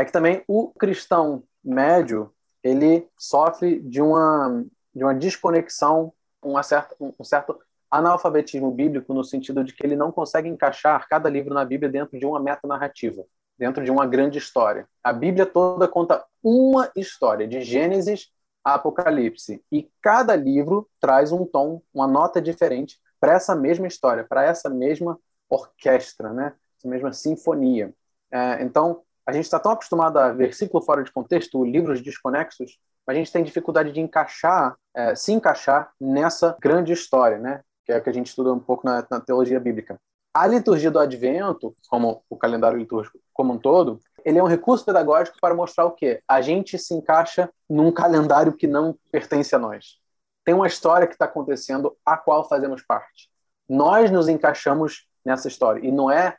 é 0.00 0.04
que 0.04 0.12
também 0.12 0.42
o 0.48 0.72
cristão 0.72 1.42
médio 1.62 2.32
ele 2.62 3.08
sofre 3.18 3.80
de 3.80 4.00
uma, 4.00 4.64
de 4.94 5.04
uma 5.04 5.14
desconexão, 5.14 6.12
um 6.42 6.60
certo, 6.62 7.14
um 7.18 7.24
certo 7.24 7.58
analfabetismo 7.90 8.70
bíblico, 8.70 9.12
no 9.12 9.24
sentido 9.24 9.64
de 9.64 9.72
que 9.72 9.84
ele 9.84 9.96
não 9.96 10.12
consegue 10.12 10.48
encaixar 10.48 11.08
cada 11.08 11.28
livro 11.28 11.52
na 11.52 11.64
Bíblia 11.64 11.90
dentro 11.90 12.18
de 12.18 12.24
uma 12.24 12.40
meta-narrativa, 12.40 13.24
dentro 13.58 13.84
de 13.84 13.90
uma 13.90 14.06
grande 14.06 14.38
história. 14.38 14.88
A 15.02 15.12
Bíblia 15.12 15.44
toda 15.44 15.88
conta 15.88 16.24
uma 16.42 16.90
história, 16.94 17.46
de 17.46 17.60
Gênesis 17.62 18.30
a 18.62 18.74
Apocalipse, 18.74 19.62
e 19.72 19.90
cada 20.02 20.36
livro 20.36 20.88
traz 21.00 21.32
um 21.32 21.44
tom, 21.46 21.82
uma 21.92 22.06
nota 22.06 22.40
diferente 22.40 22.98
para 23.18 23.32
essa 23.34 23.56
mesma 23.56 23.86
história, 23.86 24.24
para 24.24 24.44
essa 24.44 24.68
mesma 24.68 25.18
orquestra, 25.48 26.32
né? 26.32 26.54
essa 26.78 26.88
mesma 26.88 27.12
sinfonia. 27.12 27.92
É, 28.30 28.62
então, 28.62 29.02
a 29.26 29.32
gente 29.32 29.44
está 29.44 29.58
tão 29.58 29.72
acostumado 29.72 30.18
a 30.18 30.32
versículo 30.32 30.82
fora 30.82 31.02
de 31.02 31.12
contexto, 31.12 31.64
livros 31.64 32.00
desconexos, 32.00 32.78
a 33.06 33.14
gente 33.14 33.32
tem 33.32 33.42
dificuldade 33.42 33.92
de 33.92 34.00
encaixar, 34.00 34.76
é, 34.94 35.14
se 35.14 35.32
encaixar 35.32 35.90
nessa 36.00 36.56
grande 36.60 36.92
história, 36.92 37.38
né? 37.38 37.60
que 37.84 37.92
é 37.92 37.98
o 37.98 38.02
que 38.02 38.10
a 38.10 38.12
gente 38.12 38.28
estuda 38.28 38.52
um 38.52 38.60
pouco 38.60 38.86
na, 38.86 39.04
na 39.10 39.20
teologia 39.20 39.58
bíblica. 39.58 39.98
A 40.32 40.46
liturgia 40.46 40.92
do 40.92 40.98
Advento, 41.00 41.74
como 41.88 42.22
o 42.30 42.36
calendário 42.36 42.78
litúrgico 42.78 43.18
como 43.32 43.54
um 43.54 43.58
todo, 43.58 43.98
ele 44.24 44.38
é 44.38 44.42
um 44.42 44.46
recurso 44.46 44.84
pedagógico 44.84 45.38
para 45.40 45.54
mostrar 45.54 45.86
o 45.86 45.90
quê? 45.90 46.22
A 46.28 46.40
gente 46.40 46.78
se 46.78 46.94
encaixa 46.94 47.50
num 47.68 47.90
calendário 47.90 48.52
que 48.52 48.66
não 48.66 48.96
pertence 49.10 49.54
a 49.56 49.58
nós 49.58 50.00
tem 50.44 50.54
uma 50.54 50.66
história 50.66 51.06
que 51.06 51.14
está 51.14 51.26
acontecendo 51.26 51.96
a 52.04 52.16
qual 52.16 52.48
fazemos 52.48 52.82
parte. 52.82 53.30
Nós 53.68 54.10
nos 54.10 54.28
encaixamos 54.28 55.06
nessa 55.24 55.48
história 55.48 55.86
e 55.86 55.92
não 55.92 56.10
é 56.10 56.36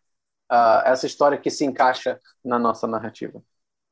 uh, 0.52 0.82
essa 0.86 1.06
história 1.06 1.38
que 1.38 1.50
se 1.50 1.64
encaixa 1.64 2.20
na 2.44 2.60
nossa 2.60 2.86
narrativa. 2.86 3.42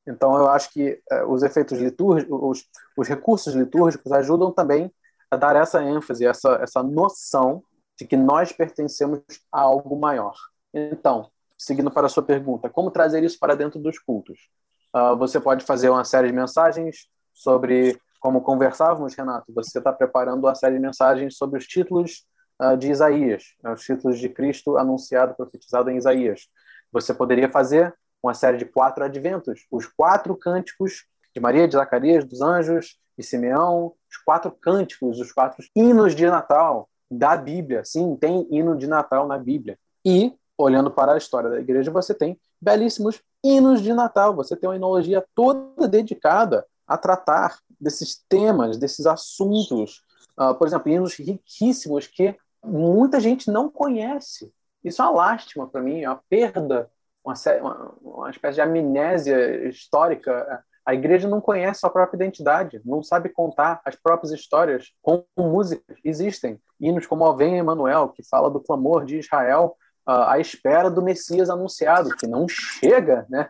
Então, 0.05 0.37
eu 0.37 0.49
acho 0.49 0.71
que 0.71 1.01
uh, 1.11 1.31
os 1.31 1.43
efeitos 1.43 1.79
litúrgicos, 1.79 2.39
os, 2.41 2.65
os, 2.97 3.07
recursos 3.07 3.53
litúrgicos 3.53 4.11
ajudam 4.11 4.51
também 4.51 4.91
a 5.31 5.37
dar 5.37 5.55
essa 5.55 5.83
ênfase, 5.83 6.25
essa, 6.25 6.55
essa 6.61 6.83
noção 6.83 7.63
de 7.97 8.05
que 8.05 8.17
nós 8.17 8.51
pertencemos 8.51 9.21
a 9.51 9.61
algo 9.61 9.97
maior. 9.97 10.35
Então, 10.73 11.29
seguindo 11.57 11.91
para 11.91 12.07
a 12.07 12.09
sua 12.09 12.23
pergunta, 12.23 12.69
como 12.69 12.91
trazer 12.91 13.23
isso 13.23 13.37
para 13.39 13.55
dentro 13.55 13.79
dos 13.79 13.99
cultos? 13.99 14.49
Uh, 14.95 15.15
você 15.15 15.39
pode 15.39 15.63
fazer 15.63 15.89
uma 15.89 16.03
série 16.03 16.27
de 16.27 16.33
mensagens 16.33 17.07
sobre 17.33 17.99
como 18.19 18.41
conversávamos, 18.41 19.15
Renato, 19.15 19.53
você 19.53 19.77
está 19.77 19.93
preparando 19.93 20.43
uma 20.43 20.55
série 20.55 20.75
de 20.75 20.81
mensagens 20.81 21.37
sobre 21.37 21.57
os 21.57 21.65
títulos 21.65 22.25
uh, 22.61 22.77
de 22.77 22.91
Isaías, 22.91 23.55
né, 23.63 23.73
os 23.73 23.81
títulos 23.81 24.19
de 24.19 24.29
Cristo 24.29 24.77
anunciado, 24.77 25.35
profetizado 25.35 25.89
em 25.89 25.97
Isaías. 25.97 26.47
Você 26.91 27.13
poderia 27.13 27.49
fazer 27.49 27.93
uma 28.21 28.33
série 28.33 28.57
de 28.57 28.65
quatro 28.65 29.03
adventos, 29.03 29.65
os 29.71 29.87
quatro 29.87 30.35
cânticos 30.35 31.05
de 31.33 31.39
Maria, 31.39 31.67
de 31.67 31.75
Zacarias, 31.75 32.25
dos 32.25 32.41
anjos, 32.41 32.97
de 33.17 33.23
Simeão, 33.23 33.93
os 34.09 34.17
quatro 34.17 34.51
cânticos, 34.51 35.19
os 35.19 35.31
quatro 35.31 35.63
hinos 35.75 36.15
de 36.15 36.25
Natal 36.25 36.89
da 37.09 37.35
Bíblia. 37.35 37.83
Sim, 37.83 38.15
tem 38.15 38.47
hino 38.49 38.77
de 38.77 38.87
Natal 38.87 39.27
na 39.27 39.37
Bíblia. 39.37 39.77
E, 40.05 40.33
olhando 40.57 40.91
para 40.91 41.13
a 41.13 41.17
história 41.17 41.49
da 41.49 41.59
igreja, 41.59 41.91
você 41.91 42.13
tem 42.13 42.39
belíssimos 42.61 43.21
hinos 43.43 43.81
de 43.81 43.93
Natal. 43.93 44.35
Você 44.35 44.55
tem 44.55 44.69
uma 44.69 44.75
enologia 44.75 45.23
toda 45.35 45.87
dedicada 45.87 46.65
a 46.87 46.97
tratar 46.97 47.57
desses 47.79 48.23
temas, 48.27 48.77
desses 48.77 49.05
assuntos. 49.05 50.03
Uh, 50.37 50.55
por 50.55 50.67
exemplo, 50.67 50.91
hinos 50.91 51.15
riquíssimos 51.15 52.07
que 52.07 52.35
muita 52.69 53.19
gente 53.19 53.49
não 53.49 53.69
conhece. 53.69 54.51
Isso 54.83 55.01
é 55.01 55.05
uma 55.05 55.11
lástima 55.11 55.67
para 55.67 55.81
mim, 55.81 56.03
é 56.03 56.09
uma 56.09 56.21
perda, 56.29 56.89
uma, 57.23 57.33
uma, 57.61 57.95
uma, 58.01 58.29
espécie 58.29 58.55
de 58.55 58.61
amnésia 58.61 59.67
histórica. 59.67 60.63
A 60.85 60.93
igreja 60.93 61.27
não 61.27 61.41
conhece 61.41 61.85
a 61.85 61.89
própria 61.89 62.17
identidade, 62.17 62.81
não 62.85 63.03
sabe 63.03 63.29
contar 63.29 63.81
as 63.83 63.95
próprias 63.95 64.31
histórias 64.31 64.91
com 65.01 65.23
músicas. 65.37 65.97
Existem 66.03 66.59
hinos 66.79 67.05
como 67.05 67.25
Ó 67.25 67.33
Vem 67.33 67.57
Emanuel, 67.57 68.09
que 68.09 68.23
fala 68.23 68.49
do 68.49 68.61
clamor 68.61 69.05
de 69.05 69.19
Israel 69.19 69.75
uh, 70.07 70.29
à 70.29 70.39
espera 70.39 70.89
do 70.89 71.01
Messias 71.01 71.49
anunciado, 71.49 72.15
que 72.15 72.25
não 72.25 72.47
chega, 72.47 73.25
né? 73.29 73.49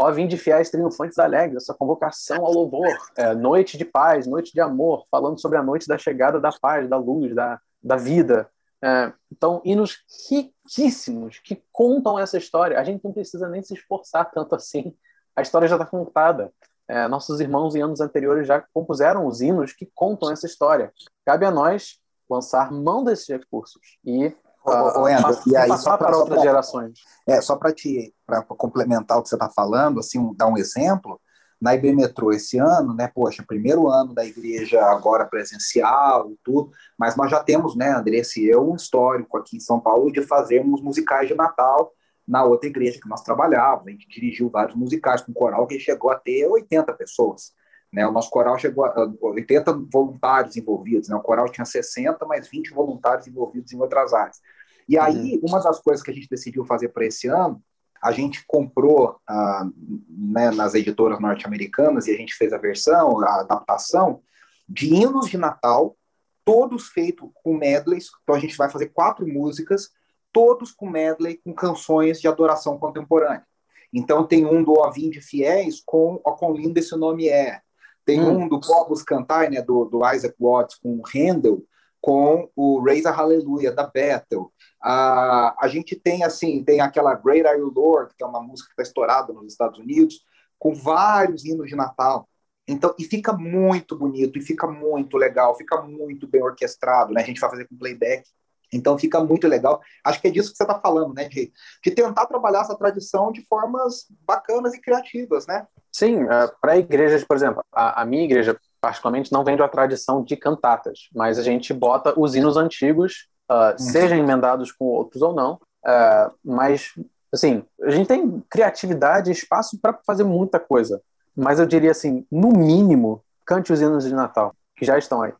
Ó, 0.00 0.12
vim 0.12 0.28
de 0.28 0.38
fiéis 0.38 0.70
triunfantes 0.70 1.18
alegres, 1.18 1.64
essa 1.64 1.74
convocação 1.74 2.46
ao 2.46 2.52
louvor, 2.52 2.96
é, 3.16 3.34
noite 3.34 3.76
de 3.76 3.84
paz, 3.84 4.28
noite 4.28 4.52
de 4.52 4.60
amor, 4.60 5.04
falando 5.10 5.40
sobre 5.40 5.58
a 5.58 5.62
noite 5.62 5.88
da 5.88 5.98
chegada 5.98 6.40
da 6.40 6.52
paz, 6.52 6.88
da 6.88 6.96
luz, 6.96 7.34
da, 7.34 7.60
da 7.82 7.96
vida. 7.96 8.48
É, 8.82 9.12
então, 9.30 9.60
hinos 9.64 9.98
riquíssimos 10.30 11.40
que 11.40 11.62
contam 11.72 12.18
essa 12.18 12.38
história. 12.38 12.78
A 12.78 12.84
gente 12.84 13.02
não 13.04 13.12
precisa 13.12 13.48
nem 13.48 13.62
se 13.62 13.74
esforçar 13.74 14.30
tanto 14.30 14.54
assim, 14.54 14.94
a 15.34 15.42
história 15.42 15.68
já 15.68 15.76
está 15.76 15.86
contada. 15.86 16.52
É, 16.86 17.06
nossos 17.06 17.38
irmãos 17.40 17.74
em 17.74 17.82
anos 17.82 18.00
anteriores 18.00 18.46
já 18.46 18.64
compuseram 18.72 19.26
os 19.26 19.40
hinos 19.40 19.72
que 19.72 19.86
contam 19.94 20.32
essa 20.32 20.46
história. 20.46 20.92
Cabe 21.24 21.44
a 21.44 21.50
nós 21.50 21.98
lançar 22.28 22.72
mão 22.72 23.04
desses 23.04 23.28
recursos 23.28 23.98
e 24.04 24.34
ô, 24.64 25.06
Andrew, 25.06 25.38
e 25.46 25.56
aí, 25.56 25.76
só 25.78 25.96
para 25.96 26.16
outras 26.16 26.38
pra, 26.38 26.46
gerações. 26.46 26.98
É, 27.26 27.40
só 27.40 27.56
para 27.56 27.72
te 27.72 28.14
complementar 28.48 29.18
o 29.18 29.22
que 29.22 29.28
você 29.28 29.34
está 29.34 29.48
falando, 29.48 30.00
assim, 30.00 30.18
um, 30.18 30.34
dar 30.34 30.46
um 30.46 30.56
exemplo, 30.56 31.20
na 31.60 31.74
IB 31.74 31.92
Metrô 31.92 32.32
esse 32.32 32.58
ano, 32.58 32.94
né, 32.94 33.10
poxa, 33.12 33.44
primeiro 33.46 33.88
ano 33.88 34.14
da 34.14 34.24
igreja 34.24 34.80
agora 34.82 35.26
presencial 35.26 36.30
e 36.30 36.38
tudo, 36.44 36.70
mas 36.96 37.16
nós 37.16 37.30
já 37.30 37.42
temos, 37.42 37.74
né, 37.76 37.90
Andressa 37.90 38.38
e 38.38 38.46
eu, 38.46 38.70
um 38.70 38.76
histórico 38.76 39.36
aqui 39.36 39.56
em 39.56 39.60
São 39.60 39.80
Paulo 39.80 40.12
de 40.12 40.22
fazermos 40.22 40.80
musicais 40.80 41.26
de 41.26 41.34
Natal 41.34 41.92
na 42.26 42.44
outra 42.44 42.68
igreja 42.68 43.00
que 43.00 43.08
nós 43.08 43.22
trabalhávamos, 43.22 43.88
a 43.88 43.90
gente 43.90 44.08
dirigiu 44.08 44.50
vários 44.50 44.76
musicais 44.76 45.22
com 45.22 45.32
coral 45.32 45.66
que 45.66 45.80
chegou 45.80 46.10
a 46.10 46.16
ter 46.16 46.46
80 46.46 46.92
pessoas. 46.92 47.52
Né? 47.92 48.06
O 48.06 48.12
nosso 48.12 48.30
coral 48.30 48.58
chegou 48.58 48.84
a 48.84 49.10
80 49.22 49.72
voluntários 49.90 50.56
envolvidos, 50.56 51.08
né? 51.08 51.16
o 51.16 51.22
coral 51.22 51.48
tinha 51.48 51.64
60, 51.64 52.24
mas 52.26 52.46
20 52.46 52.70
voluntários 52.74 53.26
envolvidos 53.26 53.72
em 53.72 53.80
outras 53.80 54.12
áreas. 54.12 54.40
E 54.86 54.98
aí, 54.98 55.34
uhum. 55.36 55.48
uma 55.48 55.60
das 55.60 55.80
coisas 55.80 56.02
que 56.02 56.10
a 56.10 56.14
gente 56.14 56.28
decidiu 56.28 56.64
fazer 56.64 56.88
para 56.88 57.06
esse 57.06 57.28
ano, 57.28 57.62
a 58.02 58.12
gente 58.12 58.44
comprou 58.46 59.20
ah, 59.26 59.68
né, 60.08 60.50
nas 60.50 60.74
editoras 60.74 61.20
norte-americanas 61.20 62.06
e 62.06 62.12
a 62.12 62.16
gente 62.16 62.34
fez 62.34 62.52
a 62.52 62.58
versão, 62.58 63.20
a 63.20 63.40
adaptação 63.40 64.20
de 64.68 64.94
hinos 64.94 65.28
de 65.28 65.38
Natal, 65.38 65.96
todos 66.44 66.88
feitos 66.88 67.28
com 67.42 67.56
medleys. 67.56 68.08
Então 68.22 68.34
a 68.34 68.38
gente 68.38 68.56
vai 68.56 68.70
fazer 68.70 68.88
quatro 68.88 69.26
músicas, 69.26 69.90
todos 70.32 70.72
com 70.72 70.88
medley, 70.88 71.40
com 71.44 71.52
canções 71.52 72.20
de 72.20 72.28
adoração 72.28 72.78
contemporânea. 72.78 73.46
Então 73.92 74.26
tem 74.26 74.44
um 74.46 74.62
do 74.62 74.72
Ovim 74.72 75.10
de 75.10 75.20
Fiéis 75.20 75.80
com 75.84 76.20
O 76.24 76.32
Quão 76.32 76.52
Lindo 76.52 76.78
Esse 76.78 76.96
Nome 76.96 77.28
É. 77.28 77.60
Tem 78.04 78.20
hum. 78.20 78.42
um 78.42 78.48
do 78.48 78.60
Povos 78.60 79.02
Cantai, 79.02 79.50
né, 79.50 79.60
do, 79.60 79.84
do 79.84 80.00
Isaac 80.10 80.34
Watts, 80.38 80.76
com 80.76 81.02
Handel, 81.14 81.62
com 82.00 82.48
o 82.54 82.80
Raise 82.80 83.06
a 83.06 83.10
Hallelujah, 83.10 83.72
da 83.72 83.86
Bethel. 83.86 84.52
Ah, 84.82 85.56
a 85.60 85.68
gente 85.68 85.96
tem, 85.96 86.22
assim, 86.22 86.62
tem 86.62 86.80
aquela 86.80 87.14
Great 87.14 87.46
Are 87.46 87.58
You 87.58 87.72
Lord, 87.74 88.14
que 88.16 88.22
é 88.22 88.26
uma 88.26 88.40
música 88.40 88.68
que 88.68 88.80
está 88.80 88.82
estourada 88.82 89.32
nos 89.32 89.52
Estados 89.52 89.78
Unidos, 89.78 90.24
com 90.58 90.74
vários 90.74 91.44
hinos 91.44 91.68
de 91.68 91.76
Natal. 91.76 92.28
Então, 92.66 92.94
e 92.98 93.04
fica 93.04 93.32
muito 93.32 93.96
bonito, 93.96 94.38
e 94.38 94.42
fica 94.42 94.66
muito 94.66 95.16
legal, 95.16 95.56
fica 95.56 95.80
muito 95.82 96.26
bem 96.26 96.42
orquestrado, 96.42 97.12
né? 97.12 97.22
A 97.22 97.24
gente 97.24 97.40
vai 97.40 97.50
fazer 97.50 97.66
com 97.66 97.76
playback. 97.76 98.24
Então 98.72 98.98
fica 98.98 99.22
muito 99.22 99.48
legal. 99.48 99.80
Acho 100.04 100.20
que 100.20 100.28
é 100.28 100.30
disso 100.30 100.50
que 100.50 100.56
você 100.56 100.64
está 100.64 100.78
falando, 100.78 101.14
né? 101.14 101.28
De, 101.28 101.50
de 101.82 101.90
tentar 101.90 102.26
trabalhar 102.26 102.60
essa 102.60 102.76
tradição 102.76 103.32
de 103.32 103.42
formas 103.46 104.06
bacanas 104.26 104.74
e 104.74 104.80
criativas, 104.80 105.46
né? 105.46 105.66
Sim, 105.90 106.24
uh, 106.24 106.52
para 106.60 106.76
igrejas, 106.76 107.24
por 107.24 107.36
exemplo, 107.36 107.64
a, 107.72 108.02
a, 108.02 108.04
minha 108.04 108.24
igreja 108.24 108.58
particularmente 108.80 109.32
não 109.32 109.44
vem 109.44 109.56
da 109.56 109.68
tradição 109.68 110.22
de 110.22 110.36
cantatas, 110.36 111.08
mas 111.14 111.38
a 111.38 111.42
gente 111.42 111.72
bota 111.72 112.18
os 112.18 112.34
hinos 112.34 112.56
antigos, 112.56 113.28
uh, 113.50 113.80
sejam 113.80 114.18
emendados 114.18 114.72
com 114.72 114.84
outros 114.84 115.22
ou 115.22 115.34
não, 115.34 115.54
uh, 115.54 116.32
mas 116.44 116.92
assim 117.32 117.64
a 117.82 117.90
gente 117.90 118.06
tem 118.06 118.42
criatividade, 118.48 119.30
espaço 119.30 119.78
para 119.80 119.98
fazer 120.06 120.24
muita 120.24 120.58
coisa. 120.58 121.00
Mas 121.36 121.60
eu 121.60 121.66
diria 121.66 121.92
assim, 121.92 122.26
no 122.30 122.48
mínimo, 122.48 123.22
cante 123.46 123.72
os 123.72 123.80
hinos 123.80 124.04
de 124.04 124.14
Natal 124.14 124.54
que 124.76 124.84
já 124.84 124.96
estão 124.96 125.22
aí. 125.22 125.32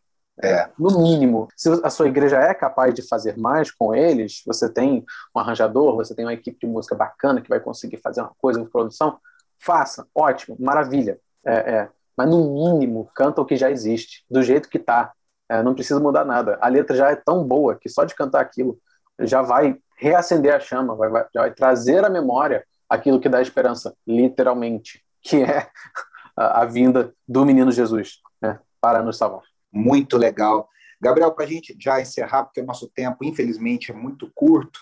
É. 0.42 0.68
No 0.79 1.03
mínimo, 1.03 1.48
se 1.57 1.68
a 1.83 1.90
sua 1.90 2.07
igreja 2.07 2.38
é 2.38 2.55
capaz 2.55 2.94
de 2.94 3.03
fazer 3.03 3.37
mais 3.37 3.72
com 3.72 3.94
eles, 3.94 4.42
você 4.46 4.68
tem 4.68 5.05
um 5.35 5.40
arranjador, 5.40 5.96
você 5.96 6.14
tem 6.14 6.24
uma 6.24 6.35
equipe 6.35 6.59
de 6.64 6.72
música 6.72 6.94
bacana 6.94 7.40
que 7.40 7.48
vai 7.48 7.59
conseguir 7.59 7.96
fazer 7.96 8.20
uma 8.20 8.33
coisa 8.38 8.62
de 8.62 8.68
produção, 8.68 9.18
faça, 9.61 10.07
ótimo, 10.14 10.57
maravilha. 10.61 11.18
É, 11.44 11.55
é. 11.55 11.88
Mas 12.18 12.28
no 12.28 12.52
mínimo, 12.52 13.09
canta 13.14 13.40
o 13.40 13.46
que 13.46 13.57
já 13.57 13.70
existe, 13.70 14.24
do 14.28 14.42
jeito 14.42 14.68
que 14.68 14.78
tá. 14.78 15.12
É, 15.48 15.62
não 15.62 15.72
precisa 15.72 16.00
mudar 16.00 16.24
nada. 16.24 16.59
A 16.61 16.68
letra 16.68 16.96
já 16.96 17.11
é 17.11 17.16
tão 17.16 17.44
boa 17.44 17.76
que 17.76 17.88
só 17.88 18.04
de 18.04 18.14
cantar 18.14 18.40
aquilo 18.40 18.76
já 19.20 19.40
vai 19.40 19.78
reacender 19.96 20.52
a 20.52 20.59
chama, 20.59 20.96
vai, 20.96 21.09
vai, 21.09 21.26
já 21.33 21.42
vai 21.42 21.52
trazer 21.52 22.04
à 22.04 22.11
memória 22.11 22.64
aquilo 22.88 23.20
que 23.20 23.28
dá 23.28 23.40
esperança, 23.40 23.94
literalmente, 24.04 25.00
que 25.22 25.37
é 25.44 25.70
a, 26.37 26.62
a 26.62 26.64
vinda 26.64 27.14
do 27.26 27.44
menino 27.46 27.70
Jesus 27.70 28.18
né, 28.42 28.59
para 28.81 29.00
nos 29.00 29.16
salvar 29.16 29.42
muito 29.72 30.16
legal. 30.16 30.68
Gabriel, 31.00 31.33
para 31.33 31.44
a 31.44 31.48
gente 31.48 31.76
já 31.78 32.00
encerrar, 32.00 32.44
porque 32.44 32.61
o 32.61 32.66
nosso 32.66 32.88
tempo, 32.88 33.24
infelizmente, 33.24 33.92
é 33.92 33.94
muito 33.94 34.31
curto, 34.35 34.81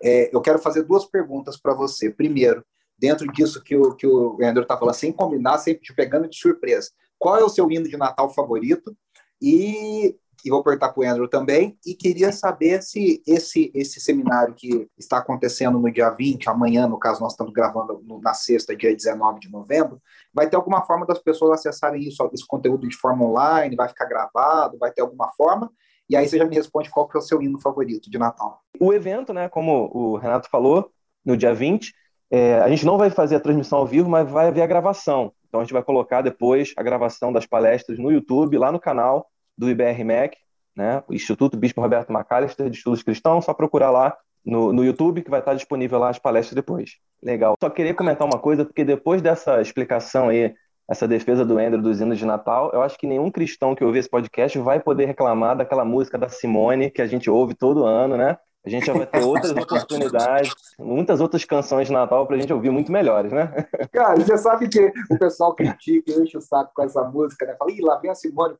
é, 0.00 0.30
eu 0.32 0.40
quero 0.40 0.60
fazer 0.60 0.84
duas 0.84 1.04
perguntas 1.04 1.56
para 1.56 1.74
você. 1.74 2.10
Primeiro, 2.10 2.64
dentro 2.98 3.26
disso 3.32 3.62
que 3.62 3.76
o, 3.76 3.94
que 3.94 4.06
o 4.06 4.38
Andrew 4.42 4.62
está 4.62 4.76
falando, 4.76 4.94
sem 4.94 5.12
combinar, 5.12 5.58
sempre 5.58 5.82
te 5.82 5.94
pegando 5.94 6.28
de 6.28 6.36
surpresa, 6.36 6.90
qual 7.18 7.38
é 7.38 7.44
o 7.44 7.48
seu 7.48 7.70
hino 7.70 7.88
de 7.88 7.96
Natal 7.96 8.28
favorito? 8.30 8.96
E 9.40 10.16
e 10.46 10.50
vou 10.50 10.62
perguntar 10.62 10.90
para 10.90 11.00
o 11.00 11.04
Andrew 11.04 11.28
também, 11.28 11.76
e 11.84 11.92
queria 11.92 12.30
saber 12.30 12.80
se 12.80 13.20
esse, 13.26 13.70
esse 13.74 14.00
seminário 14.00 14.54
que 14.54 14.88
está 14.96 15.18
acontecendo 15.18 15.76
no 15.76 15.90
dia 15.90 16.08
20, 16.10 16.48
amanhã, 16.48 16.86
no 16.86 16.98
caso, 16.98 17.20
nós 17.20 17.32
estamos 17.32 17.52
gravando 17.52 18.00
no, 18.04 18.20
na 18.20 18.32
sexta, 18.32 18.76
dia 18.76 18.94
19 18.94 19.40
de 19.40 19.50
novembro, 19.50 20.00
vai 20.32 20.48
ter 20.48 20.54
alguma 20.54 20.82
forma 20.82 21.04
das 21.04 21.18
pessoas 21.18 21.58
acessarem 21.58 22.00
isso, 22.00 22.30
esse 22.32 22.46
conteúdo 22.46 22.88
de 22.88 22.96
forma 22.96 23.24
online, 23.24 23.74
vai 23.74 23.88
ficar 23.88 24.04
gravado, 24.04 24.78
vai 24.78 24.92
ter 24.92 25.00
alguma 25.00 25.30
forma, 25.30 25.68
e 26.08 26.14
aí 26.14 26.28
você 26.28 26.38
já 26.38 26.44
me 26.44 26.54
responde 26.54 26.90
qual 26.90 27.08
que 27.08 27.16
é 27.16 27.20
o 27.20 27.22
seu 27.22 27.42
hino 27.42 27.58
favorito 27.58 28.08
de 28.08 28.16
Natal. 28.16 28.60
O 28.78 28.92
evento, 28.92 29.32
né, 29.32 29.48
como 29.48 29.90
o 29.92 30.16
Renato 30.16 30.48
falou, 30.48 30.92
no 31.24 31.36
dia 31.36 31.52
20, 31.52 31.92
é, 32.30 32.58
a 32.60 32.68
gente 32.68 32.84
não 32.84 32.98
vai 32.98 33.10
fazer 33.10 33.36
a 33.36 33.40
transmissão 33.40 33.78
ao 33.78 33.86
vivo, 33.86 34.08
mas 34.08 34.28
vai 34.28 34.48
haver 34.48 34.62
a 34.62 34.66
gravação. 34.66 35.32
Então 35.48 35.60
a 35.60 35.64
gente 35.64 35.72
vai 35.72 35.82
colocar 35.82 36.22
depois 36.22 36.72
a 36.76 36.82
gravação 36.82 37.32
das 37.32 37.46
palestras 37.46 37.98
no 37.98 38.10
YouTube, 38.10 38.58
lá 38.58 38.72
no 38.72 38.80
canal 38.80 39.26
do 39.56 39.70
IBRMEC, 39.70 40.36
né? 40.76 41.02
o 41.08 41.14
Instituto 41.14 41.56
Bispo 41.56 41.80
Roberto 41.80 42.12
Macalister 42.12 42.68
de 42.68 42.76
Estudos 42.76 43.02
Cristãos, 43.02 43.44
só 43.44 43.54
procurar 43.54 43.90
lá 43.90 44.16
no, 44.44 44.72
no 44.72 44.84
YouTube 44.84 45.22
que 45.22 45.30
vai 45.30 45.40
estar 45.40 45.54
disponível 45.54 45.98
lá 45.98 46.10
as 46.10 46.18
palestras 46.18 46.54
depois. 46.54 46.96
Legal. 47.22 47.54
Só 47.60 47.70
queria 47.70 47.94
comentar 47.94 48.26
uma 48.26 48.38
coisa, 48.38 48.64
porque 48.64 48.84
depois 48.84 49.22
dessa 49.22 49.60
explicação 49.60 50.28
aí, 50.28 50.54
essa 50.88 51.08
defesa 51.08 51.44
do 51.44 51.58
Andrew 51.58 51.82
dos 51.82 52.00
hinos 52.00 52.18
de 52.18 52.24
Natal, 52.24 52.70
eu 52.72 52.82
acho 52.82 52.96
que 52.96 53.06
nenhum 53.06 53.30
cristão 53.30 53.74
que 53.74 53.82
ouvir 53.82 54.00
esse 54.00 54.10
podcast 54.10 54.56
vai 54.58 54.78
poder 54.78 55.06
reclamar 55.06 55.56
daquela 55.56 55.84
música 55.84 56.16
da 56.16 56.28
Simone 56.28 56.90
que 56.90 57.02
a 57.02 57.06
gente 57.06 57.28
ouve 57.28 57.54
todo 57.54 57.84
ano, 57.84 58.16
né? 58.16 58.36
A 58.66 58.68
gente 58.68 58.84
já 58.84 58.92
vai 58.92 59.06
ter 59.06 59.22
outras 59.22 59.52
oportunidades, 59.56 60.52
muitas 60.76 61.20
outras 61.20 61.44
canções 61.44 61.86
de 61.86 61.92
Natal 61.92 62.26
para 62.26 62.34
a 62.34 62.38
gente 62.40 62.52
ouvir 62.52 62.70
muito 62.70 62.90
melhores, 62.90 63.30
né? 63.30 63.48
Cara, 63.92 64.16
você 64.16 64.36
sabe 64.36 64.68
que 64.68 64.92
o 65.08 65.16
pessoal 65.16 65.54
critica, 65.54 66.10
enche 66.10 66.36
o 66.36 66.40
saco 66.40 66.72
com 66.74 66.82
essa 66.82 67.04
música, 67.04 67.46
né? 67.46 67.54
Fala, 67.56 67.70
ih, 67.70 67.80
lá 67.80 67.96
vem 67.98 68.10
a 68.10 68.14
Simone. 68.16 68.56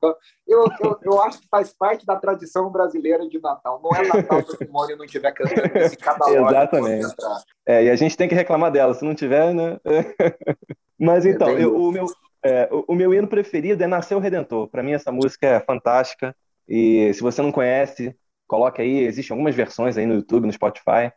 Eu, 0.47 0.64
eu, 0.81 0.99
eu 1.03 1.21
acho 1.23 1.40
que 1.40 1.49
faz 1.51 1.75
parte 1.75 2.07
da 2.07 2.14
tradição 2.14 2.71
brasileira 2.71 3.29
de 3.29 3.40
Natal. 3.40 3.81
Não 3.83 3.90
é 3.97 4.07
Natal 4.07 4.47
se 4.47 4.55
a 4.55 4.59
Simone 4.59 4.95
não 4.95 5.05
estiver 5.05 5.33
cantando 5.33 5.73
esse 5.77 5.97
cada 5.97 6.25
hora. 6.25 6.57
Exatamente. 6.57 7.14
É, 7.66 7.85
e 7.85 7.90
a 7.90 7.97
gente 7.97 8.16
tem 8.16 8.29
que 8.29 8.35
reclamar 8.35 8.71
dela. 8.71 8.95
Se 8.95 9.05
não 9.05 9.14
tiver, 9.14 9.53
né? 9.53 9.81
Mas 10.97 11.27
então, 11.27 11.49
é 11.49 11.64
eu, 11.64 11.75
o, 11.75 11.90
meu, 11.90 12.07
é, 12.45 12.69
o, 12.71 12.92
o 12.92 12.95
meu 12.95 13.12
hino 13.12 13.27
preferido 13.27 13.83
é 13.83 13.88
Nasceu 13.88 14.19
o 14.19 14.21
Redentor. 14.21 14.69
Para 14.69 14.85
mim, 14.85 14.92
essa 14.92 15.11
música 15.11 15.49
é 15.49 15.59
fantástica. 15.59 16.33
E 16.69 17.12
se 17.12 17.21
você 17.21 17.42
não 17.42 17.51
conhece, 17.51 18.16
Coloque 18.46 18.80
aí, 18.80 18.98
existem 18.98 19.35
algumas 19.35 19.54
versões 19.54 19.96
aí 19.96 20.06
no 20.06 20.14
YouTube, 20.14 20.46
no 20.46 20.52
Spotify. 20.52 21.12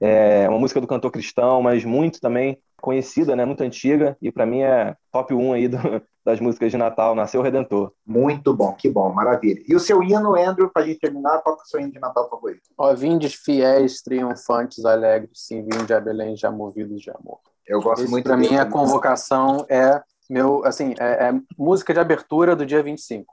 É 0.00 0.48
uma 0.48 0.58
música 0.58 0.80
do 0.80 0.86
cantor 0.86 1.10
cristão, 1.10 1.62
mas 1.62 1.84
muito 1.84 2.20
também 2.20 2.58
conhecida, 2.80 3.34
né? 3.34 3.44
Muito 3.44 3.62
antiga. 3.62 4.16
E 4.20 4.30
para 4.30 4.44
mim 4.44 4.60
é 4.60 4.96
top 5.10 5.32
1 5.32 5.52
aí 5.52 5.68
do, 5.68 5.78
das 6.24 6.40
músicas 6.40 6.70
de 6.70 6.76
Natal, 6.76 7.14
Nasceu 7.14 7.40
o 7.40 7.44
Redentor. 7.44 7.92
Muito 8.04 8.54
bom, 8.54 8.72
que 8.74 8.88
bom, 8.88 9.12
maravilha. 9.12 9.62
E 9.68 9.74
o 9.74 9.80
seu 9.80 10.02
hino, 10.02 10.34
Andrew, 10.34 10.70
para 10.70 10.82
a 10.82 10.86
gente 10.86 10.98
terminar, 10.98 11.40
qual 11.42 11.56
é 11.56 11.62
o 11.62 11.64
seu 11.64 11.80
hino 11.80 11.92
de 11.92 12.00
Natal 12.00 12.28
favorito? 12.28 12.62
Ó, 12.76 12.94
vindes 12.94 13.34
fiéis, 13.34 14.02
triunfantes, 14.02 14.84
alegres, 14.84 15.46
sim, 15.46 15.62
vinde 15.62 15.92
a 15.92 16.00
Belém, 16.00 16.36
já 16.36 16.50
movidos 16.50 17.00
de 17.00 17.10
amor. 17.10 17.38
Eu 17.66 17.80
gosto 17.80 18.02
Esse, 18.02 18.10
muito. 18.10 18.24
Para 18.24 18.36
mim, 18.36 18.56
a 18.56 18.66
convocação 18.66 19.66
é 19.68 20.02
meu, 20.28 20.64
assim, 20.64 20.94
é, 20.98 21.28
é, 21.28 21.32
música 21.58 21.92
de 21.92 22.00
abertura 22.00 22.56
do 22.56 22.64
dia 22.64 22.82
25. 22.82 23.32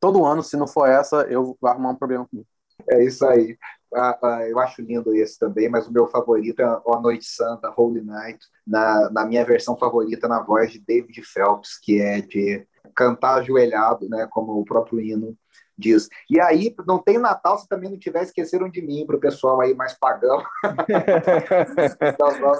Todo 0.00 0.24
ano, 0.24 0.42
se 0.42 0.56
não 0.56 0.66
for 0.66 0.88
essa, 0.88 1.22
eu 1.22 1.56
vou 1.60 1.70
arrumar 1.70 1.90
um 1.90 1.96
problema 1.96 2.26
comigo. 2.26 2.48
É 2.90 3.04
isso 3.04 3.26
aí. 3.26 3.56
Ah, 3.94 4.18
ah, 4.22 4.48
eu 4.48 4.58
acho 4.58 4.80
lindo 4.80 5.14
esse 5.14 5.38
também, 5.38 5.68
mas 5.68 5.86
o 5.86 5.92
meu 5.92 6.06
favorito 6.06 6.60
é 6.60 6.64
A 6.64 7.00
Noite 7.00 7.26
Santa, 7.26 7.72
Holy 7.76 8.00
Night, 8.00 8.38
na, 8.66 9.10
na 9.10 9.26
minha 9.26 9.44
versão 9.44 9.76
favorita, 9.76 10.26
na 10.26 10.40
voz 10.40 10.72
de 10.72 10.78
David 10.78 11.22
Phelps, 11.22 11.78
que 11.78 12.00
é 12.00 12.22
de 12.22 12.66
cantar 12.94 13.34
ajoelhado, 13.34 14.08
né, 14.08 14.26
como 14.30 14.58
o 14.58 14.64
próprio 14.64 15.00
hino 15.00 15.36
diz. 15.76 16.08
E 16.30 16.40
aí, 16.40 16.74
não 16.86 16.98
tem 16.98 17.18
Natal 17.18 17.58
se 17.58 17.68
também 17.68 17.90
não 17.90 17.98
tiver 17.98 18.22
Esqueceram 18.22 18.70
de 18.70 18.80
Mim, 18.80 19.04
para 19.06 19.16
o 19.16 19.20
pessoal 19.20 19.60
aí 19.60 19.74
mais 19.74 19.92
pagão. 19.98 20.42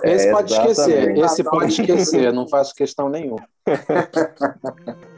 esse 0.05 0.29
é, 0.29 0.33
pode 0.33 0.53
esquecer, 0.53 1.17
esse 1.17 1.45
pode 1.45 1.73
esquecer, 1.73 2.33
não 2.33 2.49
faço 2.49 2.75
questão 2.75 3.09
nenhuma. 3.09 3.47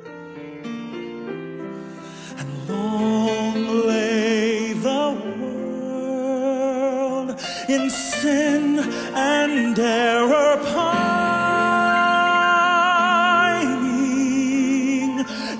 in 7.74 7.90
sin 7.90 8.78
and 9.14 9.78
error 9.78 10.56
pining 10.74 12.04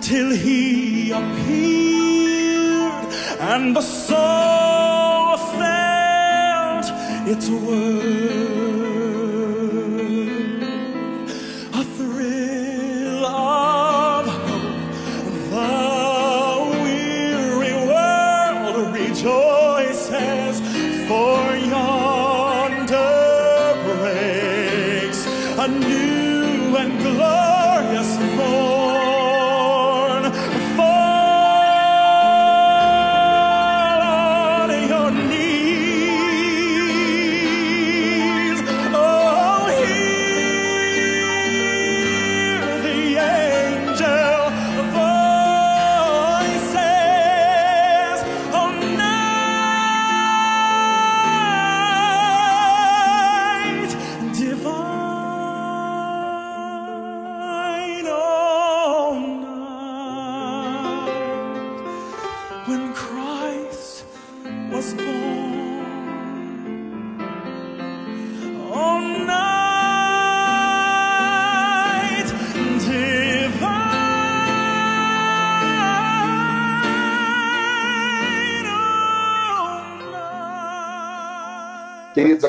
till 0.01 0.31
he 0.31 1.11
appeared 1.11 3.05
and 3.53 3.75
the 3.75 3.83
soul 3.83 5.37
felt 5.59 6.87
its 7.27 7.49
worth. 7.51 8.94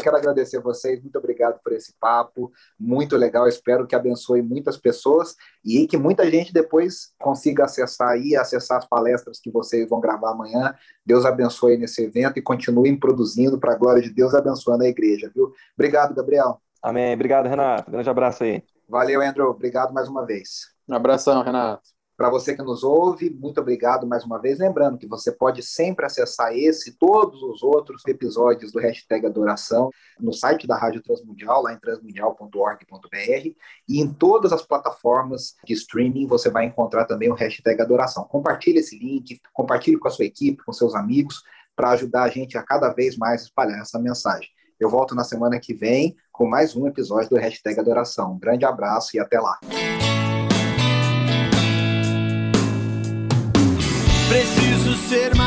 Quero 0.06 0.18
agradecer 0.18 0.58
a 0.58 0.62
vocês, 0.62 1.02
muito 1.02 1.18
obrigado 1.18 1.60
por 1.63 1.74
esse 1.74 1.96
papo, 2.00 2.52
muito 2.80 3.18
legal, 3.18 3.48
espero 3.48 3.88
que 3.88 3.96
abençoe 3.96 4.39
muitas 4.39 4.78
pessoas 4.78 5.36
e 5.65 5.88
que 5.88 5.98
muita 5.98 6.30
gente 6.30 6.54
depois 6.54 7.12
consiga 7.20 7.65
acessar 7.65 8.10
aí, 8.10 8.36
acessar 8.36 8.78
as 8.78 8.88
palestras 8.88 9.39
que 9.39 9.50
vocês 9.50 9.89
vão 9.89 10.00
gravar 10.00 10.32
amanhã. 10.32 10.76
Deus 11.04 11.26
abençoe 11.26 11.76
nesse 11.76 12.04
evento 12.04 12.38
e 12.38 12.41
continuem 12.41 12.96
produzindo 12.96 13.60
para 13.60 13.74
a 13.74 13.78
glória 13.78 14.02
de 14.02 14.12
Deus, 14.12 14.36
abençoando 14.36 14.84
a 14.84 14.88
igreja, 14.88 15.32
viu? 15.34 15.52
Obrigado, 15.76 16.13
Gabriel. 16.13 16.62
Amém. 16.84 17.15
Obrigado, 17.15 17.48
Renato. 17.48 17.89
Grande 17.89 18.10
abraço 18.10 18.44
aí. 18.44 18.62
Valeu, 18.88 19.24
Andrew. 19.24 19.48
Obrigado 19.48 19.91
mais 19.91 20.08
uma 20.08 20.24
vez. 20.24 20.68
Um 20.88 20.94
abração, 20.94 21.41
Renato. 21.41 21.94
Para 22.17 22.30
você 22.30 22.56
que 22.56 22.63
nos 22.63 22.82
ouve, 22.82 23.30
muito 23.30 23.60
obrigado 23.60 24.08
mais 24.08 24.23
uma 24.23 24.39
vez. 24.39 24.58
Lembrando 24.58 24.97
que 24.97 25.08
você 25.08 25.34
pode 25.34 25.62
sempre 25.62 26.06
acessar 26.06 26.56
esse 26.56 26.91
e 26.91 26.93
todos 26.93 27.43
os 27.43 27.62
outros 27.62 28.01
episódios 28.08 28.71
do 28.71 28.80
Hashtag 28.80 29.25
Adoração 29.25 29.89
no 30.17 30.32
site 30.32 30.65
da 30.65 30.78
Rádio 30.78 31.04
Transmundial, 31.04 31.62
lá 31.62 31.73
em 31.73 31.80
transmundial.org.br 31.80 33.49
e 33.89 34.01
em 34.01 34.13
todas 34.13 34.54
as 34.54 34.62
plataformas 34.62 35.56
de 35.65 35.73
streaming 35.73 36.25
você 36.25 36.49
vai 36.49 36.65
encontrar 36.65 37.04
também 37.04 37.30
o 37.30 37.36
Hashtag 37.36 37.82
Adoração. 37.82 38.23
Compartilhe 38.23 38.80
esse 38.80 38.97
link, 38.97 39.41
compartilhe 39.51 39.97
com 39.97 40.08
a 40.08 40.12
sua 40.12 40.23
equipe, 40.23 40.63
com 40.63 40.71
seus 40.71 40.95
amigos, 40.95 41.43
para 41.75 41.89
ajudar 41.91 42.23
a 42.23 42.30
gente 42.30 42.58
a 42.58 42.63
cada 42.63 42.93
vez 42.93 43.17
mais 43.17 43.43
espalhar 43.43 43.82
essa 43.82 43.99
mensagem. 43.99 44.49
Eu 44.80 44.89
volto 44.89 45.13
na 45.13 45.25
semana 45.25 45.60
que 45.60 45.73
vem 45.73 46.15
com 46.32 46.47
mais 46.47 46.78
um 46.78 46.88
episódio 46.88 47.30
do 47.30 47.36
Hashtag 47.36 47.78
Adoração. 47.78 48.34
Um 48.34 48.39
grande 48.39 48.63
abraço 48.63 49.17
e 49.17 49.19
até 49.19 49.38
lá. 49.38 49.60
Ser 55.06 55.36
mais. 55.36 55.44